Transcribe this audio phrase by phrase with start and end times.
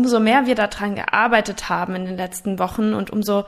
[0.00, 3.44] umso mehr wir daran gearbeitet haben in den letzten Wochen und umso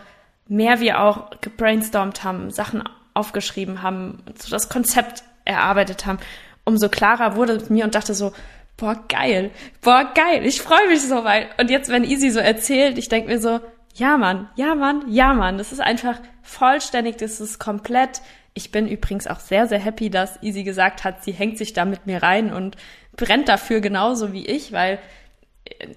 [0.49, 2.83] mehr wir auch gebrainstormt haben, Sachen
[3.15, 6.19] aufgeschrieben haben, so das Konzept erarbeitet haben,
[6.65, 8.33] umso klarer wurde es mir und dachte so,
[8.77, 11.59] boah, geil, boah, geil, ich freue mich so weit.
[11.59, 13.61] Und jetzt, wenn Easy so erzählt, ich denke mir so,
[13.95, 18.21] ja Mann, ja Mann, ja Mann, das ist einfach vollständig, das ist komplett.
[18.53, 21.87] Ich bin übrigens auch sehr, sehr happy, dass Easy gesagt hat, sie hängt sich da
[21.87, 22.77] mit mir rein und
[23.17, 24.99] brennt dafür genauso wie ich, weil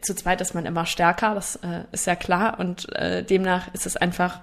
[0.02, 3.86] zu zweit ist man immer stärker, das äh, ist ja klar und äh, demnach ist
[3.86, 4.40] es einfach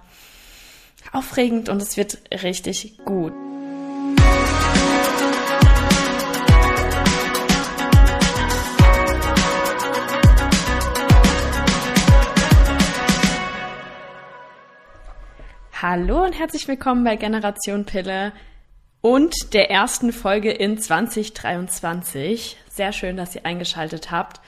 [1.12, 3.32] aufregend und es wird richtig gut.
[15.82, 18.32] Hallo und herzlich willkommen bei Generation Pille
[19.00, 22.56] und der ersten Folge in 2023.
[22.68, 24.40] Sehr schön, dass ihr eingeschaltet habt.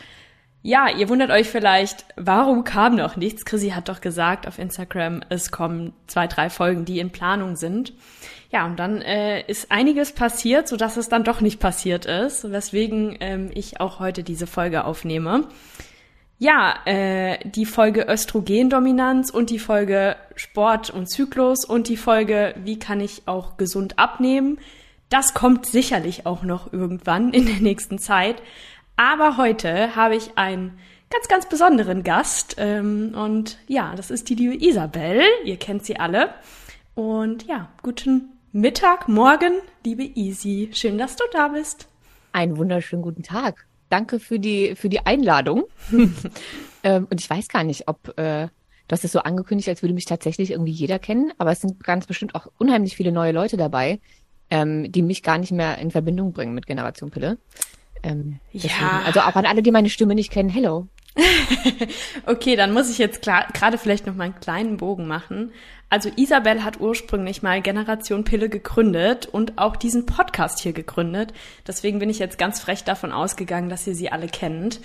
[0.66, 3.44] Ja, ihr wundert euch vielleicht, warum kam noch nichts?
[3.44, 7.92] Chrissy hat doch gesagt auf Instagram, es kommen zwei, drei Folgen, die in Planung sind.
[8.50, 13.14] Ja, und dann äh, ist einiges passiert, sodass es dann doch nicht passiert ist, weswegen
[13.20, 15.48] ähm, ich auch heute diese Folge aufnehme.
[16.38, 22.78] Ja, äh, die Folge Östrogendominanz und die Folge Sport und Zyklus und die Folge Wie
[22.78, 24.58] kann ich auch gesund abnehmen.
[25.10, 28.36] Das kommt sicherlich auch noch irgendwann in der nächsten Zeit.
[28.96, 30.78] Aber heute habe ich einen
[31.10, 32.56] ganz, ganz besonderen Gast.
[32.58, 35.22] Ähm, und ja, das ist die liebe Isabel.
[35.44, 36.34] Ihr kennt sie alle.
[36.94, 39.52] Und ja, guten Mittag, morgen,
[39.84, 40.70] liebe Easy.
[40.72, 41.88] Schön, dass du da bist.
[42.32, 45.64] Einen wunderschönen guten Tag danke für die, für die Einladung.
[46.82, 48.48] ähm, und ich weiß gar nicht, ob, äh,
[48.88, 51.82] du hast es so angekündigt, als würde mich tatsächlich irgendwie jeder kennen, aber es sind
[51.84, 54.00] ganz bestimmt auch unheimlich viele neue Leute dabei,
[54.50, 57.38] ähm, die mich gar nicht mehr in Verbindung bringen mit Generation Pille.
[58.04, 59.02] Ähm, deswegen, ja.
[59.04, 60.86] Also auch an alle, die meine Stimme nicht kennen, hello.
[62.26, 65.52] okay, dann muss ich jetzt gerade vielleicht noch mal einen kleinen Bogen machen.
[65.88, 71.32] Also Isabel hat ursprünglich mal Generation Pille gegründet und auch diesen Podcast hier gegründet.
[71.66, 74.80] Deswegen bin ich jetzt ganz frech davon ausgegangen, dass ihr sie alle kennt.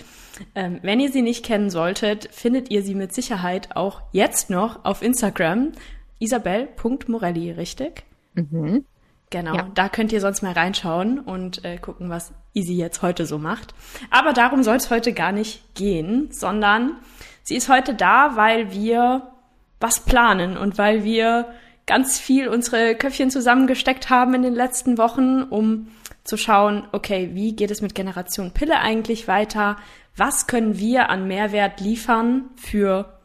[0.54, 4.84] Ähm, wenn ihr sie nicht kennen solltet, findet ihr sie mit Sicherheit auch jetzt noch
[4.84, 5.72] auf Instagram.
[6.20, 8.04] Isabel.morelli, richtig?
[8.34, 8.84] Mhm.
[9.30, 9.68] Genau, ja.
[9.74, 13.74] da könnt ihr sonst mal reinschauen und äh, gucken, was Easy jetzt heute so macht.
[14.10, 16.96] Aber darum soll es heute gar nicht gehen, sondern
[17.44, 19.30] sie ist heute da, weil wir
[19.78, 21.46] was planen und weil wir
[21.86, 25.88] ganz viel unsere Köpfchen zusammengesteckt haben in den letzten Wochen, um
[26.24, 29.76] zu schauen, okay, wie geht es mit Generation Pille eigentlich weiter?
[30.16, 33.18] Was können wir an Mehrwert liefern für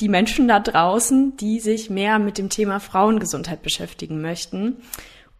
[0.00, 4.78] die Menschen da draußen, die sich mehr mit dem Thema Frauengesundheit beschäftigen möchten?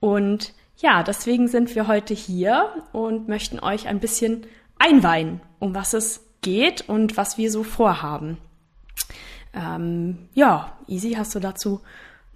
[0.02, 4.46] Und ja, deswegen sind wir heute hier und möchten euch ein bisschen
[4.76, 8.38] einweihen, um was es geht und was wir so vorhaben.
[9.54, 11.82] Ähm, ja, Easy, hast du dazu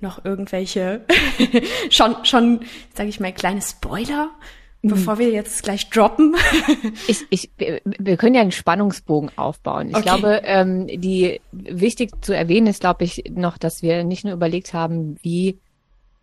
[0.01, 1.05] noch irgendwelche
[1.91, 2.61] schon schon
[2.95, 4.31] sage ich mal kleine Spoiler,
[4.83, 4.91] mhm.
[4.91, 6.37] bevor wir jetzt gleich droppen?
[7.09, 7.51] ich, ich,
[7.83, 9.89] wir können ja einen Spannungsbogen aufbauen.
[9.89, 10.05] Ich okay.
[10.05, 14.73] glaube, ähm, die wichtig zu erwähnen ist, glaube ich, noch, dass wir nicht nur überlegt
[14.73, 15.59] haben, wie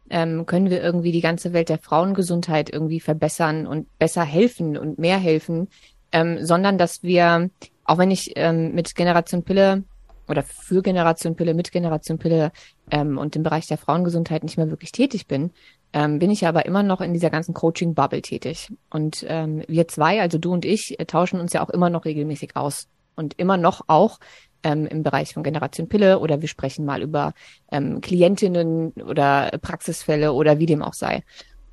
[0.09, 5.00] ähm, können wir irgendwie die ganze Welt der Frauengesundheit irgendwie verbessern und besser helfen und
[5.00, 5.69] mehr helfen,
[6.12, 7.50] ähm, sondern dass wir,
[7.86, 9.84] auch wenn ich ähm, mit Generation Pille
[10.28, 12.52] oder für Generation Pille, mit Generation Pille
[12.92, 15.52] ähm, und im Bereich der Frauengesundheit nicht mehr wirklich tätig bin,
[15.94, 18.69] ähm, bin ich aber immer noch in dieser ganzen Coaching-Bubble tätig.
[18.90, 22.06] Und ähm, wir zwei, also du und ich, äh, tauschen uns ja auch immer noch
[22.06, 22.88] regelmäßig aus.
[23.16, 24.19] Und immer noch auch
[24.63, 27.34] ähm, im Bereich von Generation Pille oder wir sprechen mal über
[27.72, 31.24] ähm, Klientinnen oder Praxisfälle oder wie dem auch sei.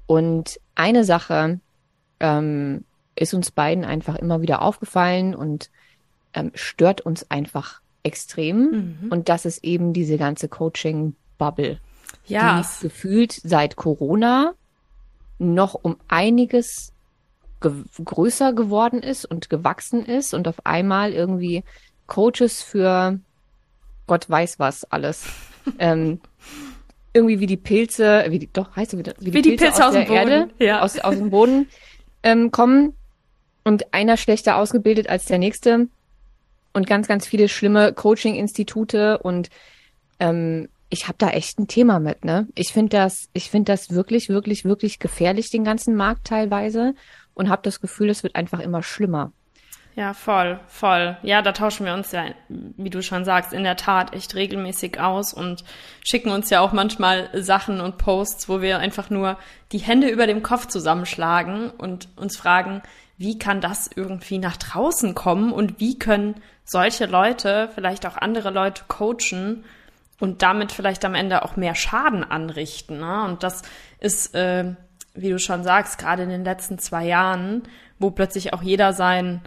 [0.06, 1.60] Und eine Sache
[2.18, 2.84] ähm,
[3.14, 5.70] ist uns beiden einfach immer wieder aufgefallen und
[6.34, 8.58] ähm, stört uns einfach extrem.
[9.02, 9.08] Mhm.
[9.10, 11.78] Und das ist eben diese ganze Coaching-Bubble.
[12.26, 12.60] Ja.
[12.60, 14.54] Die gefühlt seit Corona
[15.38, 16.92] noch um einiges
[17.60, 17.72] ge
[18.02, 21.62] größer geworden ist und gewachsen ist und auf einmal irgendwie
[22.10, 23.18] Coaches für
[24.06, 25.24] Gott weiß was alles.
[25.78, 26.20] ähm,
[27.14, 29.82] irgendwie wie die Pilze, wie die, doch heißt es wieder, wie, wie die, Pilze, Pilze
[29.82, 30.16] aus, aus, der Boden.
[30.16, 30.82] Erde, ja.
[30.82, 31.68] aus, aus dem Boden
[32.22, 32.94] ähm, kommen
[33.64, 35.88] und einer schlechter ausgebildet als der nächste
[36.72, 39.48] und ganz, ganz viele schlimme Coaching-Institute und
[40.18, 42.48] ähm, ich habe da echt ein Thema mit, ne?
[42.56, 46.94] Ich finde das, ich finde das wirklich, wirklich, wirklich gefährlich, den ganzen Markt teilweise
[47.34, 49.32] und habe das Gefühl, es wird einfach immer schlimmer.
[49.96, 51.16] Ja, voll, voll.
[51.22, 55.00] Ja, da tauschen wir uns ja, wie du schon sagst, in der Tat echt regelmäßig
[55.00, 55.64] aus und
[56.02, 59.36] schicken uns ja auch manchmal Sachen und Posts, wo wir einfach nur
[59.72, 62.82] die Hände über dem Kopf zusammenschlagen und uns fragen,
[63.18, 68.50] wie kann das irgendwie nach draußen kommen und wie können solche Leute vielleicht auch andere
[68.50, 69.64] Leute coachen
[70.20, 73.00] und damit vielleicht am Ende auch mehr Schaden anrichten.
[73.00, 73.24] Ne?
[73.24, 73.62] Und das
[73.98, 74.72] ist, äh,
[75.14, 77.64] wie du schon sagst, gerade in den letzten zwei Jahren,
[77.98, 79.42] wo plötzlich auch jeder sein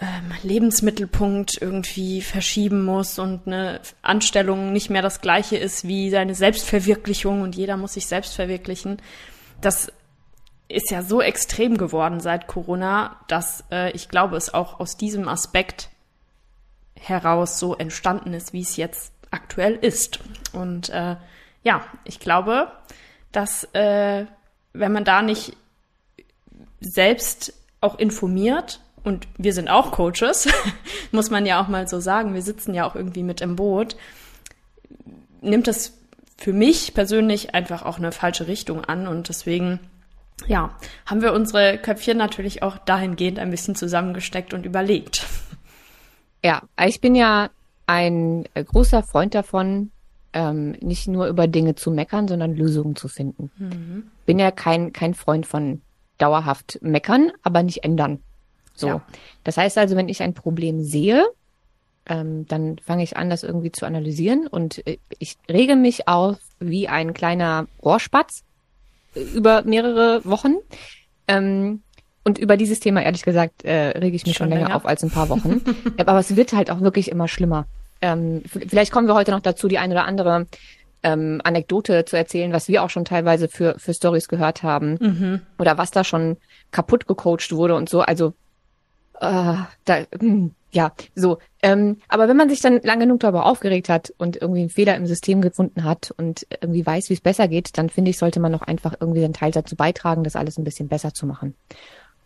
[0.00, 6.34] ähm, Lebensmittelpunkt irgendwie verschieben muss und eine Anstellung nicht mehr das gleiche ist wie seine
[6.34, 9.02] Selbstverwirklichung und jeder muss sich selbst verwirklichen.
[9.60, 9.92] Das
[10.68, 15.28] ist ja so extrem geworden seit Corona, dass äh, ich glaube, es auch aus diesem
[15.28, 15.90] Aspekt
[16.94, 20.20] heraus so entstanden ist, wie es jetzt aktuell ist.
[20.52, 21.16] Und äh,
[21.62, 22.72] ja, ich glaube,
[23.32, 24.24] dass äh,
[24.72, 25.56] wenn man da nicht
[26.80, 30.48] selbst auch informiert, und wir sind auch Coaches,
[31.12, 33.96] muss man ja auch mal so sagen, wir sitzen ja auch irgendwie mit im Boot,
[35.40, 35.94] nimmt das
[36.36, 39.80] für mich persönlich einfach auch eine falsche Richtung an und deswegen
[40.46, 40.74] ja,
[41.06, 45.26] haben wir unsere Köpfchen natürlich auch dahingehend ein bisschen zusammengesteckt und überlegt.
[46.42, 47.50] Ja, ich bin ja
[47.86, 49.90] ein großer Freund davon,
[50.32, 53.50] ähm, nicht nur über Dinge zu meckern, sondern Lösungen zu finden.
[53.58, 54.04] Mhm.
[54.24, 55.82] Bin ja kein, kein Freund von
[56.16, 58.20] dauerhaft meckern, aber nicht ändern.
[58.80, 58.88] So.
[58.88, 59.02] Ja.
[59.44, 61.26] Das heißt also, wenn ich ein Problem sehe,
[62.06, 66.38] ähm, dann fange ich an, das irgendwie zu analysieren und äh, ich rege mich auf
[66.58, 68.42] wie ein kleiner Rohrspatz
[69.14, 70.56] über mehrere Wochen.
[71.28, 71.82] Ähm,
[72.22, 74.86] und über dieses Thema, ehrlich gesagt, äh, rege ich mich schon, schon länger, länger, auf
[74.86, 75.62] als ein paar Wochen.
[75.98, 77.66] Aber es wird halt auch wirklich immer schlimmer.
[78.02, 80.46] Ähm, vielleicht kommen wir heute noch dazu, die ein oder andere
[81.02, 84.98] ähm, Anekdote zu erzählen, was wir auch schon teilweise für, für Stories gehört haben.
[85.00, 85.40] Mhm.
[85.58, 86.36] Oder was da schon
[86.72, 88.00] kaputt gecoacht wurde und so.
[88.00, 88.34] Also
[89.20, 91.38] äh, da, hm, ja, so.
[91.62, 94.96] Ähm, aber wenn man sich dann lange genug darüber aufgeregt hat und irgendwie einen Fehler
[94.96, 98.40] im System gefunden hat und irgendwie weiß, wie es besser geht, dann finde ich, sollte
[98.40, 101.54] man noch einfach irgendwie einen Teil dazu beitragen, das alles ein bisschen besser zu machen.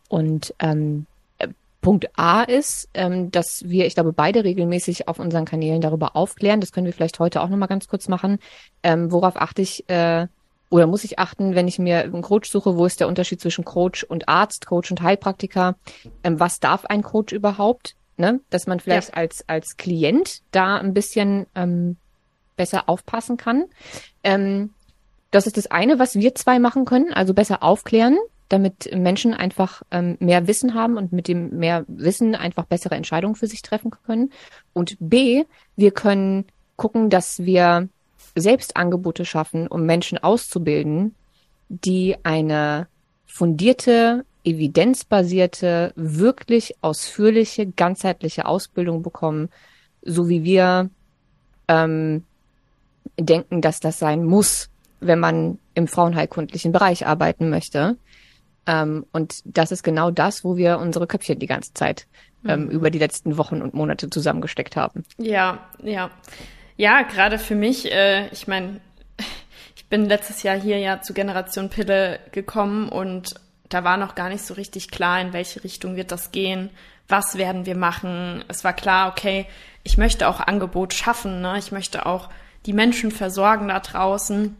[0.08, 1.06] Und ähm,
[1.38, 1.48] äh,
[1.80, 6.60] Punkt A ist, ähm, dass wir, ich glaube, beide regelmäßig auf unseren Kanälen darüber aufklären.
[6.60, 8.38] Das können wir vielleicht heute auch nochmal ganz kurz machen.
[8.82, 10.26] Ähm, worauf achte ich äh,
[10.74, 13.64] oder muss ich achten, wenn ich mir einen Coach suche, wo ist der Unterschied zwischen
[13.64, 15.76] Coach und Arzt, Coach und Heilpraktiker?
[16.24, 17.94] Ähm, was darf ein Coach überhaupt?
[18.16, 18.40] ne?
[18.50, 19.14] dass man vielleicht ja.
[19.14, 21.96] als, als Klient da ein bisschen ähm,
[22.56, 23.64] besser aufpassen kann.
[24.22, 24.70] Ähm,
[25.30, 28.16] das ist das eine, was wir zwei machen können, also besser aufklären,
[28.48, 33.34] damit Menschen einfach ähm, mehr Wissen haben und mit dem mehr Wissen einfach bessere Entscheidungen
[33.34, 34.30] für sich treffen können.
[34.72, 35.44] Und B,
[35.76, 36.46] wir können
[36.76, 37.88] gucken, dass wir
[38.34, 41.14] selbst Angebote schaffen, um Menschen auszubilden,
[41.68, 42.88] die eine
[43.26, 49.48] fundierte evidenzbasierte, wirklich ausführliche, ganzheitliche Ausbildung bekommen,
[50.02, 50.90] so wie wir
[51.66, 52.24] ähm,
[53.18, 54.68] denken, dass das sein muss,
[55.00, 57.96] wenn man im frauenheilkundlichen Bereich arbeiten möchte.
[58.66, 62.06] Ähm, und das ist genau das, wo wir unsere Köpfchen die ganze Zeit
[62.46, 62.70] ähm, mhm.
[62.70, 65.04] über die letzten Wochen und Monate zusammengesteckt haben.
[65.18, 66.10] Ja, ja.
[66.76, 68.80] Ja, gerade für mich, äh, ich meine,
[69.76, 73.34] ich bin letztes Jahr hier ja zu Generation Pille gekommen und
[73.68, 76.70] da war noch gar nicht so richtig klar, in welche Richtung wird das gehen,
[77.08, 78.44] was werden wir machen.
[78.48, 79.46] Es war klar, okay,
[79.82, 81.58] ich möchte auch Angebot schaffen, ne?
[81.58, 82.28] ich möchte auch
[82.66, 84.56] die Menschen versorgen da draußen.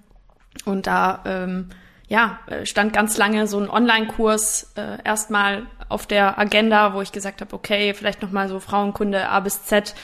[0.65, 1.71] Und da ähm,
[2.09, 7.41] ja, stand ganz lange so ein Online-Kurs äh, erstmal auf der Agenda, wo ich gesagt
[7.41, 9.95] habe, okay, vielleicht nochmal so Frauenkunde A bis Z,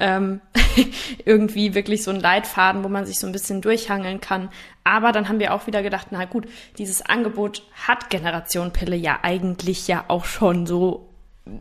[0.00, 0.40] ähm,
[1.24, 4.48] irgendwie wirklich so ein Leitfaden, wo man sich so ein bisschen durchhangeln kann.
[4.82, 9.20] Aber dann haben wir auch wieder gedacht, na gut, dieses Angebot hat Generation Pille ja
[9.22, 11.08] eigentlich ja auch schon so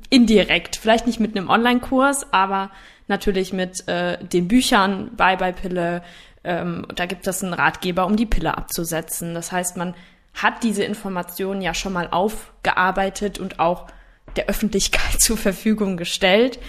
[0.10, 0.76] indirekt.
[0.76, 2.72] Vielleicht nicht mit einem Online-Kurs, aber
[3.08, 6.02] natürlich mit äh, den Büchern bei bei Pille.
[6.44, 9.34] Ähm, da gibt es einen Ratgeber, um die Pille abzusetzen.
[9.34, 9.94] Das heißt, man
[10.34, 13.88] hat diese Informationen ja schon mal aufgearbeitet und auch
[14.36, 16.60] der Öffentlichkeit zur Verfügung gestellt.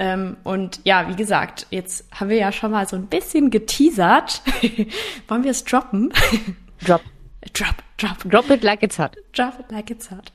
[0.00, 4.40] Ähm, und ja, wie gesagt, jetzt haben wir ja schon mal so ein bisschen geteasert.
[5.28, 6.10] Wollen wir es droppen?
[6.80, 7.02] Drop.
[7.52, 8.18] Drop, drop.
[8.24, 9.16] Drop it like it's hot.
[9.32, 10.32] Drop it like it's hot.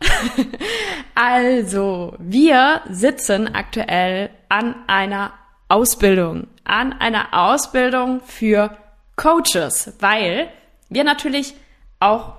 [1.16, 5.34] also, wir sitzen aktuell an einer
[5.68, 6.48] Ausbildung.
[6.64, 8.78] An einer Ausbildung für
[9.16, 10.50] Coaches, weil
[10.90, 11.56] wir natürlich
[12.00, 12.34] auch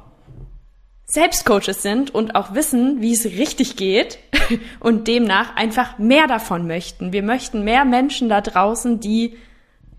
[1.07, 4.19] selbst Coaches sind und auch wissen, wie es richtig geht
[4.81, 7.13] und demnach einfach mehr davon möchten.
[7.13, 9.37] Wir möchten mehr Menschen da draußen, die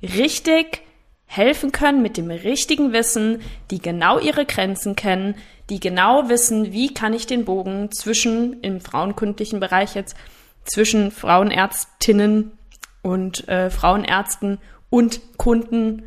[0.02, 0.82] richtig
[1.26, 5.36] helfen können mit dem richtigen Wissen, die genau ihre Grenzen kennen,
[5.70, 10.16] die genau wissen, wie kann ich den Bogen zwischen im frauenkundlichen Bereich jetzt
[10.64, 12.52] zwischen Frauenärztinnen
[13.02, 14.60] und äh, Frauenärzten
[14.90, 16.04] und Kunden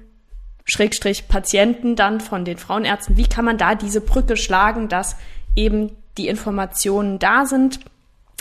[0.65, 5.17] Schrägstrich Patienten dann von den Frauenärzten, wie kann man da diese Brücke schlagen, dass
[5.57, 7.81] eben die Informationen da sind,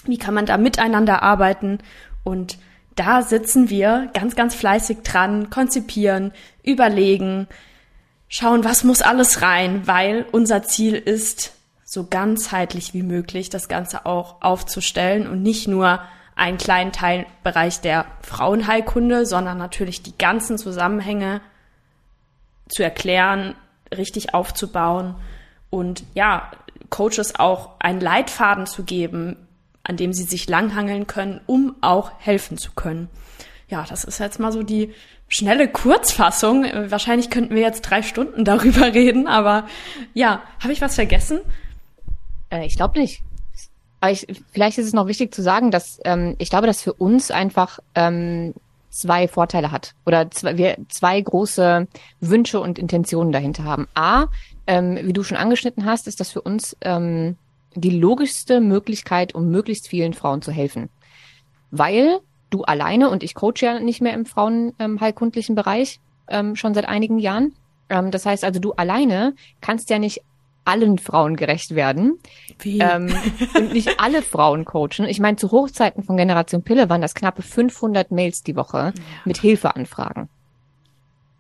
[0.05, 1.79] wie kann man da miteinander arbeiten?
[2.23, 2.57] Und
[2.95, 6.31] da sitzen wir ganz, ganz fleißig dran, konzipieren,
[6.63, 7.47] überlegen,
[8.27, 11.53] schauen, was muss alles rein, weil unser Ziel ist,
[11.85, 15.99] so ganzheitlich wie möglich das Ganze auch aufzustellen und nicht nur
[16.35, 21.41] einen kleinen Teilbereich der Frauenheilkunde, sondern natürlich die ganzen Zusammenhänge
[22.69, 23.55] zu erklären,
[23.95, 25.15] richtig aufzubauen
[25.69, 26.51] und ja,
[26.89, 29.35] Coaches auch einen Leitfaden zu geben,
[29.83, 33.09] an dem sie sich langhangeln können, um auch helfen zu können.
[33.67, 34.93] Ja, das ist jetzt mal so die
[35.27, 36.63] schnelle Kurzfassung.
[36.63, 39.67] Wahrscheinlich könnten wir jetzt drei Stunden darüber reden, aber
[40.13, 41.41] ja, habe ich was vergessen?
[42.49, 43.21] Äh, ich glaube nicht.
[44.01, 46.93] Aber ich, vielleicht ist es noch wichtig zu sagen, dass ähm, ich glaube, dass für
[46.93, 48.53] uns einfach ähm,
[48.89, 51.87] zwei Vorteile hat oder zwei, wir zwei große
[52.19, 53.87] Wünsche und Intentionen dahinter haben.
[53.93, 54.27] A,
[54.67, 57.35] ähm, wie du schon angeschnitten hast, ist das für uns ähm,
[57.75, 60.89] die logischste Möglichkeit, um möglichst vielen Frauen zu helfen.
[61.71, 62.19] Weil
[62.49, 67.19] du alleine, und ich coache ja nicht mehr im frauenheilkundlichen Bereich ähm, schon seit einigen
[67.19, 67.53] Jahren.
[67.89, 70.21] Ähm, das heißt also, du alleine kannst ja nicht
[70.65, 72.19] allen Frauen gerecht werden
[72.59, 72.79] Wie?
[72.79, 73.13] Ähm,
[73.55, 75.05] und nicht alle Frauen coachen.
[75.07, 79.03] Ich meine, zu Hochzeiten von Generation Pille waren das knappe 500 Mails die Woche ja.
[79.25, 80.29] mit Hilfeanfragen.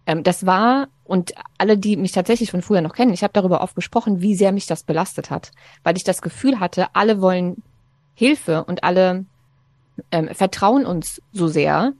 [0.05, 3.61] Ähm, das war, und alle, die mich tatsächlich von früher noch kennen, ich habe darüber
[3.61, 5.51] oft gesprochen, wie sehr mich das belastet hat,
[5.83, 7.61] weil ich das Gefühl hatte, alle wollen
[8.15, 9.25] Hilfe und alle
[10.11, 11.93] ähm, vertrauen uns so sehr,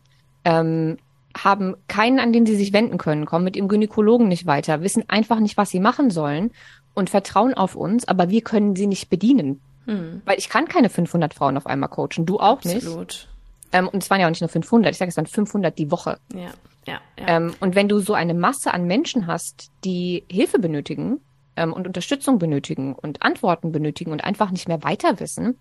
[0.44, 0.98] ähm,
[1.38, 5.08] haben keinen, an den sie sich wenden können, kommen mit ihrem Gynäkologen nicht weiter, wissen
[5.08, 6.52] einfach nicht, was sie machen sollen
[6.94, 9.62] und vertrauen auf uns, aber wir können sie nicht bedienen.
[9.86, 10.22] Hm.
[10.26, 12.76] Weil ich kann keine 500 Frauen auf einmal coachen, du auch Absolut.
[12.76, 12.88] nicht.
[12.88, 13.28] Absolut.
[13.72, 15.92] Ähm, und es waren ja auch nicht nur 500, ich sage es waren 500 die
[15.92, 16.18] Woche.
[16.34, 16.50] Ja.
[16.88, 17.28] Ja, ja.
[17.28, 21.20] Ähm, und wenn du so eine Masse an Menschen hast, die Hilfe benötigen
[21.56, 25.60] ähm, und Unterstützung benötigen und Antworten benötigen und einfach nicht mehr weiter wissen,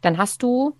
[0.00, 0.76] dann hast du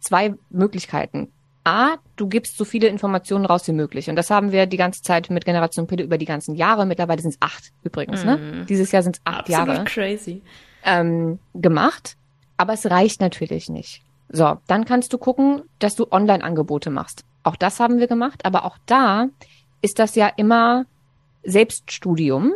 [0.00, 1.32] zwei Möglichkeiten.
[1.68, 4.08] A, du gibst so viele Informationen raus wie möglich.
[4.08, 6.86] Und das haben wir die ganze Zeit mit Generation Pille über die ganzen Jahre.
[6.86, 8.24] Mittlerweile sind es acht übrigens.
[8.24, 8.26] Mm.
[8.26, 8.66] Ne?
[8.66, 9.84] Dieses Jahr sind es acht Absolut Jahre.
[9.84, 10.42] crazy.
[10.82, 12.16] Ähm, gemacht.
[12.56, 14.02] Aber es reicht natürlich nicht.
[14.30, 17.24] So, dann kannst du gucken, dass du Online-Angebote machst.
[17.42, 19.28] Auch das haben wir gemacht, aber auch da
[19.82, 20.86] ist das ja immer
[21.44, 22.52] Selbststudium.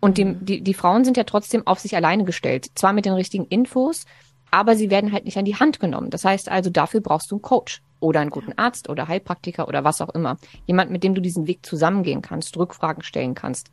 [0.00, 0.44] Und die, mhm.
[0.44, 2.66] die, die Frauen sind ja trotzdem auf sich alleine gestellt.
[2.74, 4.04] Zwar mit den richtigen Infos,
[4.50, 6.10] aber sie werden halt nicht an die Hand genommen.
[6.10, 9.84] Das heißt also, dafür brauchst du einen Coach oder einen guten Arzt oder Heilpraktiker oder
[9.84, 10.38] was auch immer.
[10.66, 13.70] Jemand, mit dem du diesen Weg zusammengehen kannst, Rückfragen stellen kannst.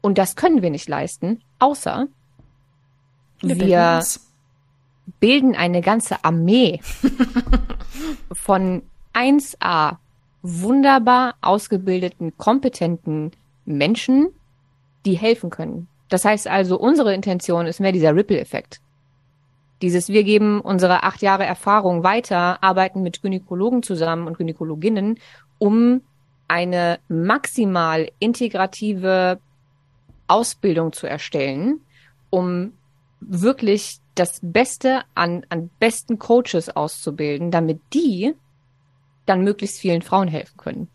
[0.00, 2.06] Und das können wir nicht leisten, außer
[3.40, 4.02] wir, wir
[5.20, 6.80] bilden eine ganze Armee
[8.32, 8.82] von
[9.14, 9.96] 1a
[10.42, 13.32] wunderbar ausgebildeten, kompetenten
[13.64, 14.28] Menschen,
[15.04, 15.88] die helfen können.
[16.08, 18.80] Das heißt also, unsere Intention ist mehr dieser Ripple-Effekt.
[19.82, 25.18] Dieses, wir geben unsere acht Jahre Erfahrung weiter, arbeiten mit Gynäkologen zusammen und Gynäkologinnen,
[25.58, 26.02] um
[26.48, 29.38] eine maximal integrative
[30.28, 31.80] Ausbildung zu erstellen,
[32.30, 32.72] um
[33.20, 38.34] wirklich das Beste an, an besten Coaches auszubilden, damit die
[39.26, 40.88] dann möglichst vielen Frauen helfen können.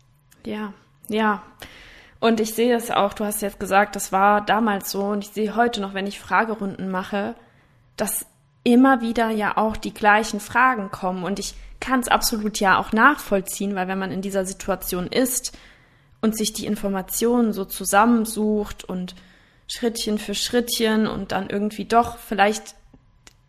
[0.44, 0.72] Ja,
[1.08, 1.42] ja.
[2.18, 5.30] Und ich sehe es auch, du hast jetzt gesagt, das war damals so und ich
[5.30, 7.34] sehe heute noch, wenn ich Fragerunden mache,
[7.96, 8.26] dass
[8.64, 12.92] immer wieder ja auch die gleichen Fragen kommen und ich kann es absolut ja auch
[12.92, 15.58] nachvollziehen, weil wenn man in dieser Situation ist
[16.20, 19.16] und sich die Informationen so zusammensucht und
[19.66, 22.76] Schrittchen für Schrittchen und dann irgendwie doch vielleicht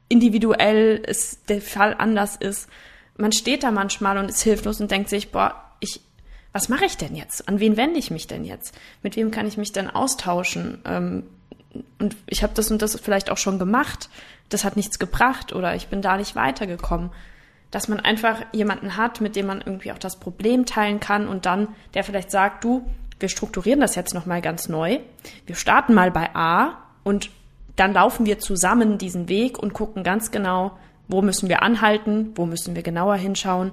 [0.10, 2.68] individuell ist der Fall anders ist,
[3.18, 6.02] man steht da manchmal und ist hilflos und denkt sich, boah, ich,
[6.52, 7.48] was mache ich denn jetzt?
[7.48, 8.74] An wen wende ich mich denn jetzt?
[9.04, 10.82] Mit wem kann ich mich denn austauschen?
[10.86, 11.24] Ähm,
[12.00, 14.10] und ich habe das und das vielleicht auch schon gemacht.
[14.54, 17.10] Das hat nichts gebracht oder ich bin da nicht weitergekommen.
[17.72, 21.46] Dass man einfach jemanden hat, mit dem man irgendwie auch das Problem teilen kann und
[21.46, 22.86] dann der vielleicht sagt, du,
[23.20, 25.00] wir strukturieren das jetzt nochmal ganz neu.
[25.46, 27.32] Wir starten mal bei A und
[27.76, 32.46] dann laufen wir zusammen diesen Weg und gucken ganz genau, wo müssen wir anhalten, wo
[32.46, 33.72] müssen wir genauer hinschauen,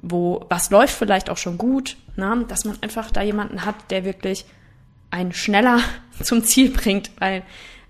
[0.00, 2.44] wo, was läuft vielleicht auch schon gut, ne?
[2.48, 4.44] dass man einfach da jemanden hat, der wirklich
[5.10, 5.80] einen schneller
[6.22, 7.42] zum Ziel bringt, weil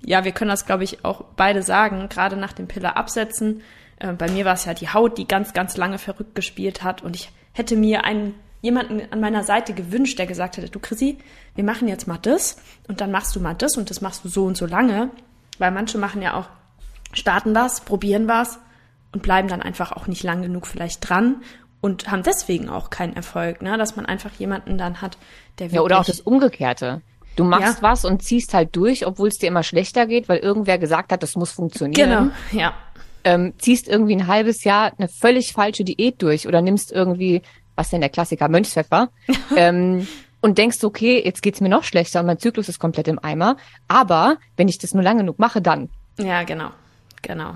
[0.05, 3.63] ja, wir können das, glaube ich, auch beide sagen, gerade nach dem Pille absetzen.
[3.99, 7.03] Äh, bei mir war es ja die Haut, die ganz, ganz lange verrückt gespielt hat
[7.03, 11.19] und ich hätte mir einen jemanden an meiner Seite gewünscht, der gesagt hätte, du Chrissy,
[11.55, 12.57] wir machen jetzt mal das
[12.89, 15.11] und dann machst du mal das und das machst du so und so lange,
[15.59, 16.49] weil manche machen ja auch,
[17.13, 18.59] starten was, probieren was
[19.13, 21.43] und bleiben dann einfach auch nicht lang genug vielleicht dran
[21.81, 23.77] und haben deswegen auch keinen Erfolg, ne?
[23.77, 25.19] dass man einfach jemanden dann hat,
[25.59, 25.75] der wirklich...
[25.75, 27.03] Ja, oder auch das Umgekehrte.
[27.37, 27.83] Du machst Ja.
[27.83, 31.23] was und ziehst halt durch, obwohl es dir immer schlechter geht, weil irgendwer gesagt hat,
[31.23, 31.95] das muss funktionieren.
[31.95, 32.75] Genau, ja.
[33.25, 37.43] ähm, ziehst irgendwie ein halbes Jahr eine völlig falsche Diät durch oder nimmst irgendwie,
[37.75, 39.09] was denn der Klassiker, Mönchspfeffer,
[39.57, 40.07] ähm,
[40.41, 43.57] und denkst, okay, jetzt geht's mir noch schlechter und mein Zyklus ist komplett im Eimer.
[43.89, 45.89] Aber wenn ich das nur lang genug mache, dann.
[46.19, 46.71] Ja, genau.
[47.23, 47.55] Genau.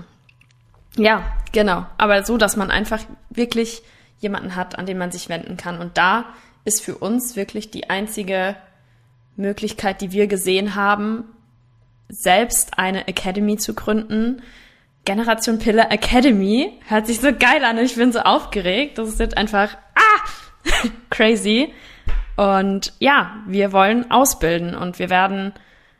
[0.95, 1.85] Ja, genau.
[1.97, 3.83] Aber so, dass man einfach wirklich
[4.19, 5.79] jemanden hat, an den man sich wenden kann.
[5.79, 6.25] Und da
[6.65, 8.55] ist für uns wirklich die einzige
[9.37, 11.23] Möglichkeit, die wir gesehen haben,
[12.09, 14.41] selbst eine Academy zu gründen.
[15.05, 17.77] Generation Pille Academy hört sich so geil an.
[17.77, 18.97] Ich bin so aufgeregt.
[18.97, 21.73] Das ist jetzt einfach ah crazy.
[22.35, 25.53] Und ja, wir wollen ausbilden und wir werden,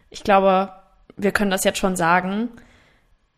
[0.10, 0.72] ich glaube,
[1.16, 2.50] wir können das jetzt schon sagen,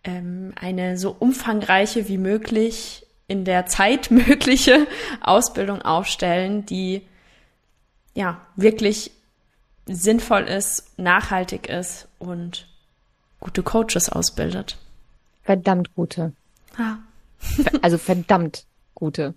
[0.03, 4.87] ähm, eine so umfangreiche wie möglich in der Zeit mögliche
[5.21, 7.03] Ausbildung aufstellen, die
[8.13, 9.11] ja wirklich
[9.89, 12.67] sinnvoll ist, nachhaltig ist und
[13.39, 14.77] gute Coaches ausbildet.
[15.43, 16.33] Verdammt gute.
[16.77, 16.97] Ah.
[17.81, 19.33] Also verdammt gute.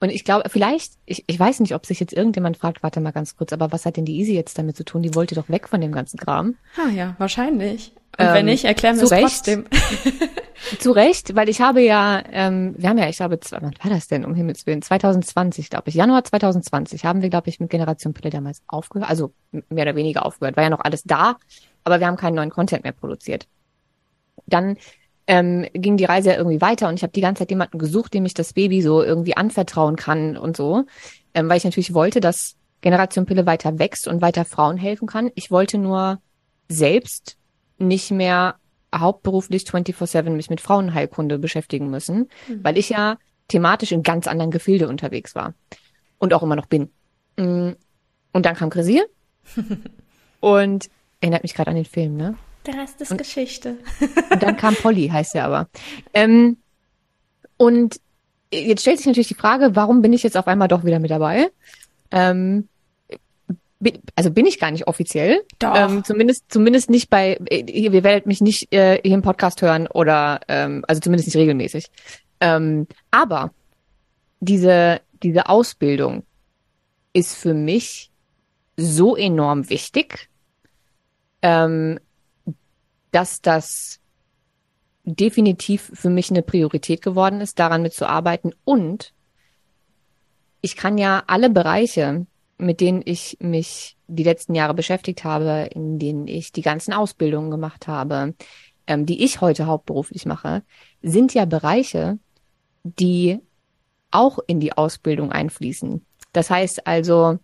[0.00, 3.10] Und ich glaube, vielleicht, ich, ich weiß nicht, ob sich jetzt irgendjemand fragt, warte mal
[3.10, 5.02] ganz kurz, aber was hat denn die Easy jetzt damit zu tun?
[5.02, 6.56] Die wollte doch weg von dem ganzen Kram.
[6.76, 7.92] Ah ja, wahrscheinlich.
[8.16, 9.66] Und Ähm, wenn nicht, erklären wir es trotzdem.
[10.80, 13.90] Zu Recht, weil ich habe ja, ähm, wir haben ja, ich glaube, zwei- wann war
[13.90, 14.82] das denn, um Himmels Willen?
[14.82, 15.94] 2020, glaube ich.
[15.94, 20.26] Januar 2020 haben wir, glaube ich, mit Generation Pille damals aufgehört, also mehr oder weniger
[20.26, 20.56] aufgehört.
[20.56, 21.36] War ja noch alles da,
[21.84, 23.46] aber wir haben keinen neuen Content mehr produziert.
[24.46, 24.76] Dann
[25.28, 28.12] ähm, ging die Reise ja irgendwie weiter und ich habe die ganze Zeit jemanden gesucht,
[28.14, 30.84] dem ich das Baby so irgendwie anvertrauen kann und so,
[31.34, 35.30] ähm, weil ich natürlich wollte, dass Generation Pille weiter wächst und weiter Frauen helfen kann.
[35.36, 36.18] Ich wollte nur
[36.68, 37.36] selbst
[37.78, 38.56] nicht mehr
[38.94, 42.28] hauptberuflich 24/7 mich mit Frauenheilkunde beschäftigen müssen,
[42.62, 43.18] weil ich ja
[43.48, 45.54] thematisch in ganz anderen Gefilde unterwegs war
[46.18, 46.90] und auch immer noch bin.
[47.36, 47.70] Mm,
[48.32, 49.06] Und dann kam Krisier
[50.40, 52.36] und erinnert mich gerade an den Film, ne?
[52.66, 53.78] Der Rest ist Geschichte.
[54.30, 55.68] Und dann kam Polly, heißt er aber.
[56.12, 56.58] Ähm,
[57.56, 57.98] und
[58.52, 61.10] jetzt stellt sich natürlich die Frage, warum bin ich jetzt auf einmal doch wieder mit
[61.10, 61.50] dabei?
[62.10, 62.68] Ähm,
[63.80, 65.42] bin, also bin ich gar nicht offiziell.
[65.58, 65.74] Doch.
[65.76, 69.62] Ähm, zumindest, zumindest nicht bei, äh, ihr ihr werdet mich nicht äh, hier im Podcast
[69.62, 71.86] hören oder, ähm, also zumindest nicht regelmäßig.
[72.40, 73.52] Ähm, aber
[74.40, 76.24] diese, diese Ausbildung
[77.12, 78.10] ist für mich
[78.76, 80.28] so enorm wichtig,
[81.42, 81.98] ähm,
[83.10, 84.00] dass das
[85.04, 88.54] definitiv für mich eine Priorität geworden ist, daran mitzuarbeiten.
[88.64, 89.14] Und
[90.60, 92.26] ich kann ja alle Bereiche,
[92.58, 97.50] mit denen ich mich die letzten Jahre beschäftigt habe, in denen ich die ganzen Ausbildungen
[97.50, 98.34] gemacht habe,
[98.86, 100.62] ähm, die ich heute hauptberuflich mache,
[101.02, 102.18] sind ja Bereiche,
[102.82, 103.38] die
[104.10, 106.04] auch in die Ausbildung einfließen.
[106.32, 107.38] Das heißt also,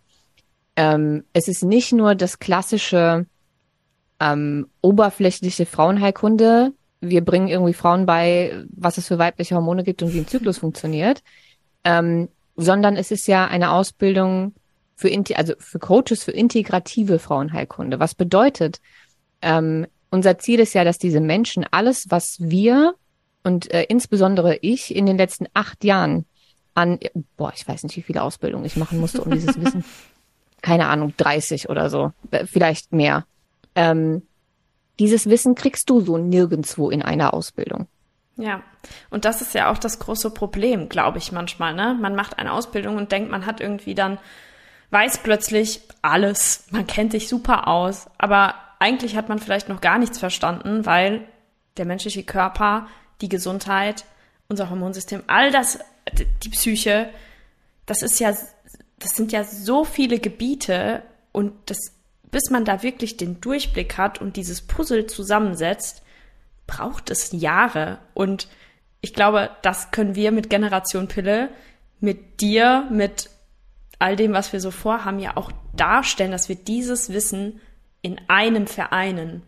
[0.75, 3.25] ähm, es ist nicht nur das klassische
[4.19, 6.73] ähm, oberflächliche Frauenheilkunde.
[7.01, 10.57] Wir bringen irgendwie Frauen bei, was es für weibliche Hormone gibt und wie ein Zyklus
[10.57, 11.21] funktioniert,
[11.83, 14.53] ähm, sondern es ist ja eine Ausbildung
[14.95, 17.99] für also für Coaches für integrative Frauenheilkunde.
[17.99, 18.79] Was bedeutet,
[19.41, 22.95] ähm, unser Ziel ist ja, dass diese Menschen alles, was wir
[23.43, 26.25] und äh, insbesondere ich in den letzten acht Jahren
[26.73, 26.99] an,
[27.37, 29.83] boah, ich weiß nicht, wie viele Ausbildungen ich machen musste, um dieses Wissen,
[30.61, 33.25] keine Ahnung, 30 oder so, äh, vielleicht mehr.
[33.75, 34.23] Ähm,
[34.99, 37.87] dieses Wissen kriegst du so nirgendwo in einer Ausbildung.
[38.37, 38.63] Ja,
[39.09, 41.73] und das ist ja auch das große Problem, glaube ich manchmal.
[41.73, 41.97] Ne?
[41.99, 44.17] Man macht eine Ausbildung und denkt, man hat irgendwie dann,
[44.91, 49.97] weiß plötzlich alles, man kennt sich super aus, aber eigentlich hat man vielleicht noch gar
[49.97, 51.27] nichts verstanden, weil
[51.77, 52.87] der menschliche Körper,
[53.21, 54.05] die Gesundheit,
[54.47, 55.79] unser Hormonsystem, all das,
[56.43, 57.09] die Psyche,
[57.85, 58.31] das ist ja,
[58.99, 61.77] das sind ja so viele Gebiete und das,
[62.31, 66.03] bis man da wirklich den Durchblick hat und dieses Puzzle zusammensetzt,
[66.67, 67.99] braucht es Jahre.
[68.13, 68.47] Und
[69.01, 71.49] ich glaube, das können wir mit Generation Pille,
[71.99, 73.29] mit dir, mit
[73.99, 77.59] all dem, was wir so vorhaben, ja auch darstellen, dass wir dieses Wissen
[78.01, 79.41] in einem vereinen.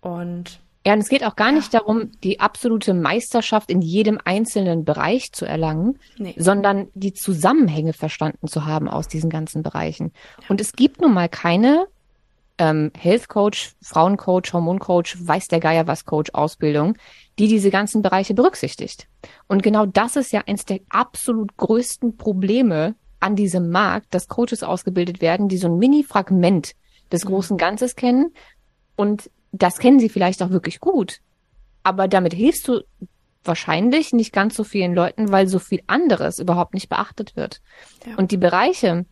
[0.00, 4.84] Und Ja, und es geht auch gar nicht darum, die absolute Meisterschaft in jedem einzelnen
[4.84, 6.34] Bereich zu erlangen, Nee.
[6.36, 10.12] sondern die Zusammenhänge verstanden zu haben aus diesen ganzen Bereichen.
[10.48, 11.86] Und es gibt nun mal keine
[12.58, 16.96] ähm, Health Coach, Frauencoach, Hormoncoach, weiß der Geier was Coach Ausbildung,
[17.38, 19.08] die diese ganzen Bereiche berücksichtigt.
[19.48, 22.94] Und genau das ist ja eines der absolut größten Probleme
[23.24, 26.74] an diesem Markt, dass Coaches ausgebildet werden, die so ein Mini-Fragment
[27.10, 28.34] des großen Ganzes kennen.
[28.96, 31.20] Und das kennen sie vielleicht auch wirklich gut.
[31.82, 32.82] Aber damit hilfst du
[33.42, 37.62] wahrscheinlich nicht ganz so vielen Leuten, weil so viel anderes überhaupt nicht beachtet wird.
[38.06, 38.16] Ja.
[38.16, 39.06] Und die Bereiche,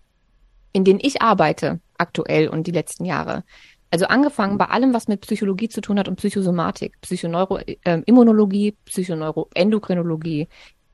[0.74, 3.44] in denen ich arbeite, aktuell und die letzten Jahre.
[3.90, 10.48] Also angefangen bei allem, was mit Psychologie zu tun hat und Psychosomatik, Psychoneuroimmunologie, äh, Psychoneuroendokrinologie,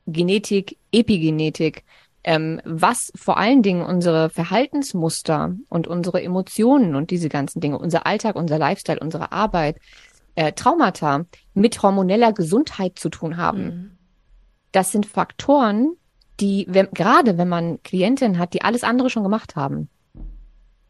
[0.07, 1.83] Genetik, Epigenetik,
[2.29, 8.05] ähm, was vor allen Dingen unsere Verhaltensmuster und unsere Emotionen und diese ganzen Dinge, unser
[8.05, 9.79] Alltag, unser Lifestyle, unsere Arbeit,
[10.35, 13.63] äh, Traumata mit hormoneller Gesundheit zu tun haben.
[13.63, 13.91] Mhm.
[14.71, 15.93] Das sind Faktoren,
[16.39, 19.89] die, wenn, gerade wenn man Klientinnen hat, die alles andere schon gemacht haben.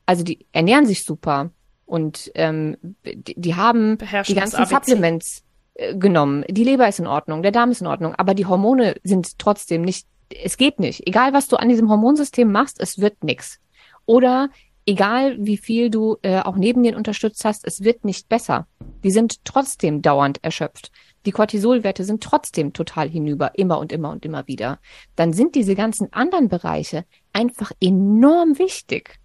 [0.05, 1.51] Also die ernähren sich super
[1.85, 2.75] und ähm,
[3.05, 3.97] die, die haben
[4.27, 6.43] die ganzen Supplements äh, genommen.
[6.49, 9.83] Die Leber ist in Ordnung, der Darm ist in Ordnung, aber die Hormone sind trotzdem
[9.83, 11.07] nicht es geht nicht.
[11.07, 13.59] Egal, was du an diesem Hormonsystem machst, es wird nix.
[14.05, 14.49] Oder
[14.85, 18.67] egal, wie viel du äh, auch neben dir unterstützt hast, es wird nicht besser.
[19.03, 20.91] Die sind trotzdem dauernd erschöpft.
[21.25, 24.79] Die Cortisolwerte sind trotzdem total hinüber, immer und immer und immer wieder.
[25.15, 29.19] Dann sind diese ganzen anderen Bereiche einfach enorm wichtig.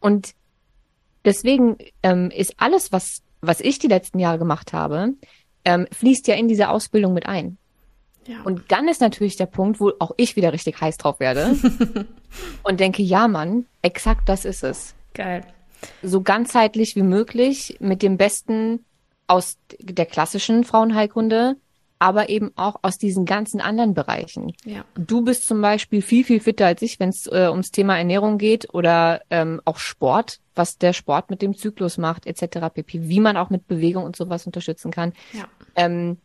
[0.00, 0.34] Und
[1.24, 5.14] deswegen ähm, ist alles, was, was ich die letzten Jahre gemacht habe,
[5.64, 7.58] ähm, fließt ja in diese Ausbildung mit ein.
[8.28, 8.42] Ja.
[8.44, 11.56] Und dann ist natürlich der Punkt, wo auch ich wieder richtig heiß drauf werde
[12.62, 14.94] und denke, ja, Mann, exakt das ist es.
[15.14, 15.44] Geil.
[16.02, 18.84] So ganzheitlich wie möglich mit dem Besten
[19.28, 21.56] aus der klassischen Frauenheilkunde,
[21.98, 24.52] aber eben auch aus diesen ganzen anderen Bereichen.
[24.64, 24.84] Ja.
[24.94, 28.36] Du bist zum Beispiel viel, viel fitter als ich, wenn es äh, ums Thema Ernährung
[28.36, 32.68] geht oder ähm, auch Sport, was der Sport mit dem Zyklus macht, etc.
[32.74, 33.08] pp.
[33.08, 35.14] Wie man auch mit Bewegung und sowas unterstützen kann.
[35.32, 35.48] Ja.
[35.76, 36.18] Ähm,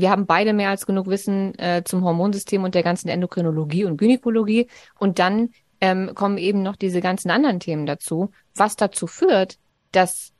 [0.00, 3.96] wir haben beide mehr als genug Wissen äh, zum Hormonsystem und der ganzen Endokrinologie und
[3.96, 4.68] Gynäkologie.
[4.98, 9.58] Und dann ähm, kommen eben noch diese ganzen anderen Themen dazu, was dazu führt,
[9.92, 10.32] dass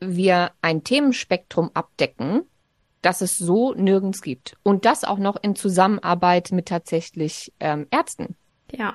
[0.00, 2.42] wir ein Themenspektrum abdecken,
[3.02, 4.56] das es so nirgends gibt.
[4.62, 8.36] Und das auch noch in Zusammenarbeit mit tatsächlich ähm, Ärzten.
[8.72, 8.94] Ja.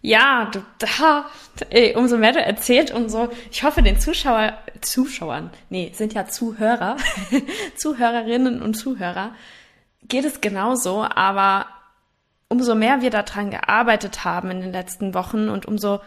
[0.00, 1.26] Ja, du, da,
[1.70, 6.96] ey, umso mehr du erzählt, umso, ich hoffe, den Zuschauer, Zuschauern, nee, sind ja Zuhörer,
[7.76, 9.32] Zuhörerinnen und Zuhörer,
[10.06, 11.66] geht es genauso, aber
[12.48, 16.00] umso mehr wir daran gearbeitet haben in den letzten Wochen und umso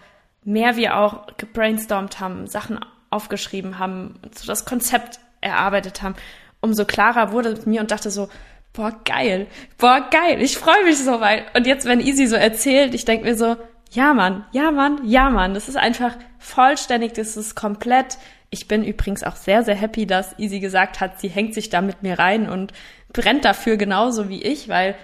[0.44, 6.16] mehr wir auch gebrainstormt haben, Sachen aufgeschrieben haben, so das Konzept erarbeitet haben,
[6.62, 8.30] umso klarer wurde es mir und dachte so,
[8.74, 11.44] boah, geil, boah, geil, ich freue mich so weit.
[11.56, 13.58] Und jetzt, wenn Easy so erzählt, ich denke mir so,
[13.92, 15.54] ja, Mann, ja, Mann, ja, Mann.
[15.54, 18.18] Das ist einfach vollständig, das ist komplett.
[18.50, 21.82] Ich bin übrigens auch sehr, sehr happy, dass Easy gesagt hat, sie hängt sich da
[21.82, 22.72] mit mir rein und
[23.12, 24.96] brennt dafür genauso wie ich, weil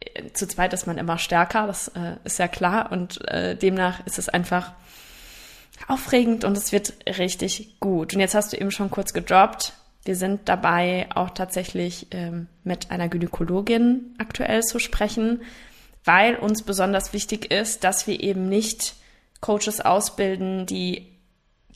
[0.00, 2.92] äh, zu zweit ist man immer stärker, das äh, ist ja klar.
[2.92, 4.72] Und äh, demnach ist es einfach
[5.88, 8.14] aufregend und es wird richtig gut.
[8.14, 9.72] Und jetzt hast du eben schon kurz gedroppt.
[10.04, 15.40] Wir sind dabei, auch tatsächlich ähm, mit einer Gynäkologin aktuell zu sprechen
[16.04, 18.94] weil uns besonders wichtig ist, dass wir eben nicht
[19.40, 21.18] Coaches ausbilden, die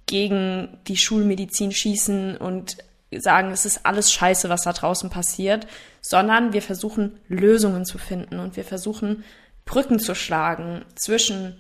[0.06, 2.76] gegen die Schulmedizin schießen und
[3.16, 5.66] sagen, es ist alles scheiße, was da draußen passiert,
[6.00, 9.24] sondern wir versuchen Lösungen zu finden und wir versuchen
[9.64, 11.58] Brücken zu schlagen zwischen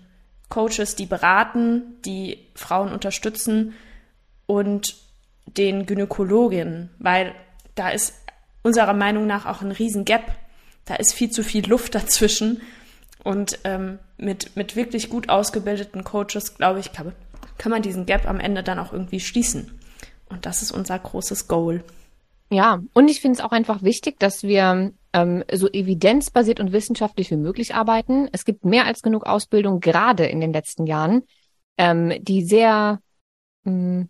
[0.48, 3.74] Coaches, die beraten, die Frauen unterstützen
[4.46, 4.96] und
[5.46, 7.34] den Gynäkologinnen, weil
[7.74, 8.14] da ist
[8.62, 10.34] unserer Meinung nach auch ein riesen Gap
[10.84, 12.62] da ist viel zu viel Luft dazwischen.
[13.22, 17.12] Und ähm, mit, mit wirklich gut ausgebildeten Coaches, glaube ich, kann,
[17.56, 19.78] kann man diesen Gap am Ende dann auch irgendwie schließen.
[20.28, 21.82] Und das ist unser großes Goal.
[22.50, 27.30] Ja, und ich finde es auch einfach wichtig, dass wir ähm, so evidenzbasiert und wissenschaftlich
[27.30, 28.28] wie möglich arbeiten.
[28.32, 31.22] Es gibt mehr als genug Ausbildung, gerade in den letzten Jahren,
[31.78, 33.00] ähm, die sehr,
[33.64, 34.08] mh, hm,